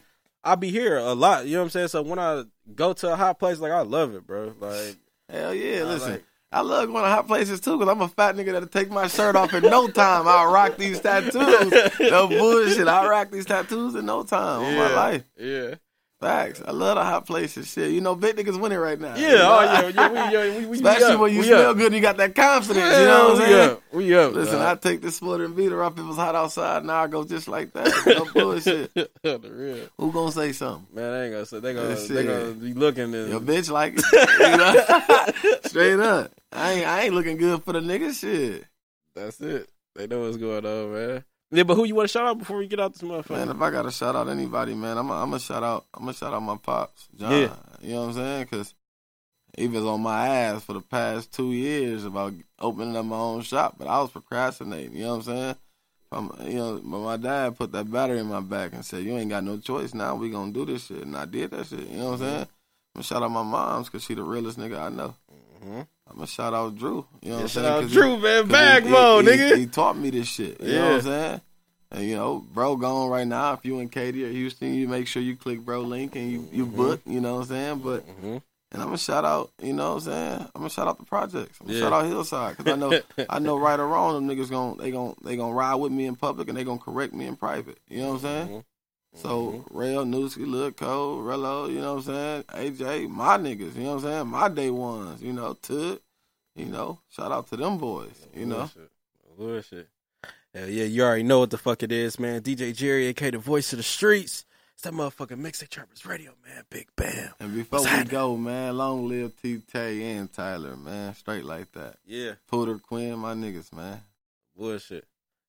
I 0.44 0.56
be 0.56 0.70
here 0.70 0.98
a 0.98 1.14
lot. 1.14 1.46
You 1.46 1.54
know 1.54 1.60
what 1.60 1.64
I'm 1.66 1.70
saying? 1.72 1.88
So 1.90 2.02
when 2.02 2.20
I 2.20 2.44
go 2.76 2.94
to 2.94 3.14
a 3.14 3.16
hot 3.16 3.40
place, 3.40 3.60
like 3.60 3.72
I 3.72 3.82
love 3.82 4.14
it, 4.16 4.26
bro. 4.28 4.54
Like 4.60 4.98
Hell 5.30 5.54
yeah, 5.54 5.80
I 5.80 5.84
listen. 5.84 6.12
like- 6.12 6.24
I 6.52 6.62
love 6.62 6.88
going 6.88 7.04
to 7.04 7.10
hot 7.10 7.26
places 7.26 7.60
too 7.62 7.80
because 7.80 7.92
I'm 7.92 8.02
a 8.04 8.08
fat 8.08 8.36
nigga 8.36 8.52
that'll 8.52 8.68
take 8.70 8.92
my 8.92 9.08
shirt 9.08 9.36
off 9.36 9.52
in 9.56 9.64
no 9.64 9.88
time. 9.88 10.28
I'll 10.28 10.52
rock 10.54 10.78
these 10.78 11.00
tattoos. 11.00 11.34
No 12.00 12.28
bullshit. 12.30 12.88
I'll 12.88 13.10
rock 13.10 13.32
these 13.32 13.46
tattoos 13.48 13.96
in 13.96 14.06
no 14.06 14.22
time 14.22 14.62
on 14.62 14.76
my 14.76 14.94
life. 14.94 15.24
yeah, 15.36 15.74
Facts. 16.24 16.62
I 16.66 16.72
love 16.72 16.96
the 16.96 17.04
hot 17.04 17.26
places. 17.28 17.72
Shit. 17.72 17.92
You 17.92 18.02
know, 18.02 18.16
big 18.16 18.36
niggas 18.38 18.60
winning 18.60 18.78
right 18.80 19.00
now. 19.00 19.16
yeah, 19.16 19.30
You 19.30 19.36
know? 19.36 19.58
oh 19.60 19.64
yeah, 19.64 19.88
yeah. 19.90 20.10
We, 20.10 20.34
yeah, 20.34 20.58
we, 20.60 20.66
we, 20.68 20.76
Especially 20.78 21.06
we 21.08 21.14
up, 21.14 21.20
when 21.20 21.34
you 21.34 21.40
we 21.40 21.46
smell 21.46 21.70
up. 21.72 21.78
good 21.78 21.86
and 21.88 21.96
you 21.96 22.02
got 22.02 22.18
that 22.18 22.34
confidence. 22.36 22.78
Yeah, 22.86 23.00
you 23.02 23.06
know 23.08 23.30
what 23.30 23.42
I'm 23.42 23.48
saying? 23.48 23.70
up, 23.72 23.84
we 23.92 24.16
up. 24.16 24.34
Listen, 24.34 24.60
I 24.60 24.76
take 24.76 25.02
the 25.02 25.12
splitter 25.12 25.46
and 25.46 25.56
beater 25.56 25.84
off 25.84 26.00
if 26.00 26.06
it's 26.08 26.16
hot 26.16 26.36
outside. 26.36 26.86
Now 26.86 27.04
I 27.04 27.08
go 27.08 27.24
just 27.26 27.48
like 27.48 27.74
that. 27.74 27.92
No 28.08 28.26
bullshit. 28.34 28.94
the 29.24 29.40
real 29.52 29.88
Who 29.98 30.12
gonna 30.12 30.32
say 30.32 30.52
something? 30.54 30.88
man, 30.96 31.12
I 31.14 31.24
ain't 31.26 31.34
gonna 31.34 31.46
say 31.46 31.60
they 31.60 31.74
gonna 31.74 31.90
Yeah, 31.90 32.08
they 32.08 32.24
gonna 32.26 32.52
be 32.54 32.74
looking 32.74 33.14
and 33.14 33.30
Your 33.30 33.40
bitch 33.42 33.70
like 33.70 33.96
it. 33.98 34.04
You 34.40 34.58
know? 34.58 35.60
Straight 35.66 36.00
up. 36.00 36.32
I 36.52 36.72
ain't 36.72 36.88
I 36.88 37.02
ain't 37.04 37.14
looking 37.14 37.38
good 37.38 37.64
for 37.64 37.74
the 37.74 37.80
nigga 37.80 38.14
shit. 38.18 38.66
that's 39.16 39.42
it. 39.42 39.70
They 39.96 40.08
know 40.08 40.22
what's 40.22 40.38
going 40.38 40.66
on, 40.66 40.94
man. 40.94 41.24
Yeah, 41.54 41.62
but 41.64 41.76
who 41.76 41.86
you 41.86 41.94
want 41.94 42.10
to 42.10 42.12
shout 42.12 42.26
out 42.26 42.40
before 42.40 42.58
we 42.58 42.68
get 42.68 42.80
out 42.80 42.94
this 42.94 43.04
motherfucker? 43.04 43.38
Man, 43.38 43.50
if 43.50 43.62
I 43.62 43.70
gotta 43.70 43.92
shout 43.92 44.16
out 44.16 44.28
anybody, 44.28 44.74
man, 44.74 44.98
I'm 44.98 45.08
gonna 45.08 45.38
shout 45.38 45.62
out. 45.62 45.86
I'm 45.94 46.02
gonna 46.02 46.14
shout 46.14 46.34
out 46.34 46.42
my 46.42 46.58
pops, 46.58 47.08
John. 47.16 47.32
Yeah. 47.32 47.56
You 47.80 47.94
know 47.94 48.02
what 48.02 48.08
I'm 48.08 48.14
saying? 48.16 48.44
Because 48.50 48.74
he 49.56 49.68
was 49.68 49.86
on 49.86 50.02
my 50.02 50.28
ass 50.28 50.64
for 50.64 50.74
the 50.74 50.82
past 50.82 51.32
two 51.32 51.52
years 51.52 52.06
about 52.06 52.34
opening 52.58 52.98
up 52.98 53.06
my 53.06 53.18
own 53.18 53.44
shop, 53.44 53.76
but 53.78 53.88
I 53.88 54.02
was 54.02 54.10
procrastinating. 54.10 54.96
You 54.96 55.04
know 55.04 55.18
what 55.18 55.28
I'm 55.28 55.36
saying? 55.36 55.56
I'm, 56.12 56.32
you 56.48 56.58
know, 56.58 56.82
but 56.84 57.00
my 57.00 57.18
dad 57.18 57.56
put 57.56 57.72
that 57.74 57.92
battery 57.92 58.20
in 58.20 58.28
my 58.28 58.42
back 58.42 58.74
and 58.74 58.84
said, 58.84 59.04
"You 59.04 59.16
ain't 59.16 59.30
got 59.30 59.44
no 59.44 59.58
choice 59.58 59.94
now. 59.94 60.16
We 60.16 60.32
gonna 60.32 60.52
do 60.52 60.66
this 60.66 60.88
shit," 60.88 61.04
and 61.04 61.16
I 61.16 61.26
did 61.26 61.52
that 61.52 61.68
shit. 61.68 61.88
You 61.88 61.98
know 61.98 62.06
what 62.06 62.14
I'm 62.14 62.20
saying? 62.20 62.42
I'm 62.42 62.48
gonna 62.96 63.04
shout 63.04 63.22
out 63.22 63.30
my 63.30 63.44
moms 63.44 63.90
because 63.90 64.04
she 64.04 64.16
the 64.16 64.24
realest 64.24 64.58
nigga 64.58 64.80
I 64.80 64.90
know. 64.90 65.14
hmm 65.62 65.82
I'm 66.10 66.16
gonna 66.16 66.28
shout 66.28 66.54
out 66.54 66.78
Drew. 66.78 66.90
You 66.90 66.96
know 66.96 67.06
what 67.06 67.24
Yeah, 67.24 67.36
I'm 67.36 67.40
shout 67.48 67.50
saying? 67.50 67.66
out 67.66 67.82
'Cause 67.82 67.90
he- 67.90 67.96
Drew, 67.96 68.18
man. 68.18 68.44
'Cause 68.44 68.52
Bag 68.52 68.84
he- 68.84 68.90
mode, 68.92 69.26
he, 69.26 69.32
nigga. 69.32 69.56
He, 69.56 69.60
he 69.62 69.68
taught 69.68 69.98
me 69.98 70.10
this 70.10 70.28
shit. 70.28 70.62
You 70.62 70.74
know 70.74 70.86
what 70.90 70.94
I'm 70.96 71.02
saying? 71.02 71.42
And 71.92 72.04
you 72.10 72.16
know, 72.16 72.44
bro, 72.54 72.76
gone 72.76 73.10
right 73.10 73.28
now. 73.28 73.54
If 73.54 73.66
you 73.66 73.80
in 73.80 73.88
Katy 73.90 74.26
or 74.26 74.30
Houston, 74.30 74.74
you 74.74 74.88
make 74.88 75.08
sure 75.08 75.22
you 75.22 75.36
click 75.36 75.60
bro 75.62 75.82
link 75.82 76.16
and 76.16 76.30
you 76.32 76.48
you 76.52 76.66
Mhm. 76.66 76.76
book. 76.76 77.02
You 77.06 77.22
know 77.22 77.36
what 77.36 77.42
I'm 77.42 77.48
saying? 77.48 77.80
But 77.80 78.04
hmm 78.04 78.38
and 78.72 78.82
I'm 78.82 78.88
gonna 78.88 78.98
shout 78.98 79.24
out. 79.24 79.52
You 79.62 79.74
know 79.74 79.90
what 79.94 80.08
I'm 80.08 80.12
saying? 80.12 80.40
I'm 80.56 80.62
gonna 80.62 80.70
shout 80.72 80.88
out 80.88 80.98
the 80.98 81.06
projects. 81.06 81.60
I'm 81.62 81.68
gonna 81.68 81.78
Yeah. 81.80 81.86
shout 81.86 81.94
out 81.94 82.06
Hillside 82.08 82.58
because 82.58 82.74
I 82.74 82.76
know 82.76 83.00
I 83.30 83.40
know 83.40 83.58
right 83.58 83.80
or 83.80 83.88
wrong 83.88 84.28
them 84.28 84.36
niggas 84.36 84.50
gon' 84.50 84.78
they 84.78 84.90
gon' 84.92 85.16
they 85.24 85.36
gonna 85.38 85.54
ride 85.54 85.76
with 85.76 85.92
me 85.92 86.06
in 86.06 86.16
public 86.16 86.48
and 86.50 86.58
they 86.58 86.64
gonna 86.64 86.80
correct 86.80 87.14
me 87.14 87.26
in 87.28 87.36
private. 87.36 87.78
You 87.88 88.02
know 88.02 88.08
what 88.10 88.14
I'm 88.16 88.20
saying? 88.22 88.48
Mhm. 88.50 88.64
So 89.16 89.52
mm-hmm. 89.52 89.78
Rail, 89.78 90.06
Newski, 90.06 90.48
Lil 90.48 90.72
Cole, 90.72 91.20
Rello, 91.20 91.72
you 91.72 91.80
know 91.80 91.96
what 91.96 92.08
I'm 92.08 92.44
saying? 92.48 92.76
AJ, 92.76 93.10
my 93.10 93.38
niggas, 93.38 93.76
you 93.76 93.84
know 93.84 93.96
what 93.96 94.06
I'm 94.06 94.12
saying? 94.12 94.28
My 94.28 94.50
day 94.50 94.70
ones, 94.70 95.22
you 95.22 95.34
know, 95.34 95.54
Tut, 95.54 96.02
you 96.56 96.66
know, 96.66 97.00
shout 97.10 97.32
out 97.32 97.48
to 97.50 97.56
them 97.56 97.78
boys, 97.78 98.28
you 98.34 98.46
know. 98.46 98.58
Bullshit. 98.58 98.92
Bullshit. 99.38 99.90
Hell 100.54 100.70
yeah, 100.70 100.86
you 100.86 101.04
already 101.04 101.24
know 101.24 101.40
what 101.40 101.50
the 101.50 101.58
fuck 101.58 101.84
it 101.84 101.92
is, 101.92 102.20
man. 102.20 102.42
DJ 102.42 102.76
Jerry, 102.76 103.08
aka 103.08 103.32
the 103.32 103.38
voice 103.40 103.74
of 103.74 103.78
the 103.78 103.84
streets. 103.84 104.46
It's 104.74 104.84
that 104.84 104.94
motherfucking 104.94 105.40
Mixtape 105.40 105.70
Trappers 105.70 106.06
Radio, 106.06 106.32
man. 106.46 106.64
Big 106.70 106.88
bam. 106.96 107.34
And 107.40 107.54
before 107.54 107.80
What's 107.80 107.86
we 107.86 107.90
happening? 107.92 108.12
go, 108.12 108.38
man, 108.38 108.78
long 108.78 109.08
live 109.08 109.34
T 109.42 109.60
Tay 109.72 110.16
and 110.16 110.32
Tyler, 110.32 110.76
man. 110.76 111.14
Straight 111.16 111.46
like 111.46 111.72
that. 111.74 111.98
Yeah. 112.06 112.34
Puder 112.52 112.80
Quinn, 112.82 113.18
my 113.20 113.34
niggas, 113.34 113.72
man. 113.74 114.02
Bullshit. 114.58 115.06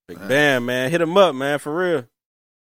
Big 0.07 0.19
Man. 0.19 0.29
bam, 0.29 0.67
man. 0.67 0.91
Hit 0.91 1.01
him 1.01 1.17
up, 1.17 1.35
man, 1.35 1.59
for 1.59 1.75
real. 1.75 2.05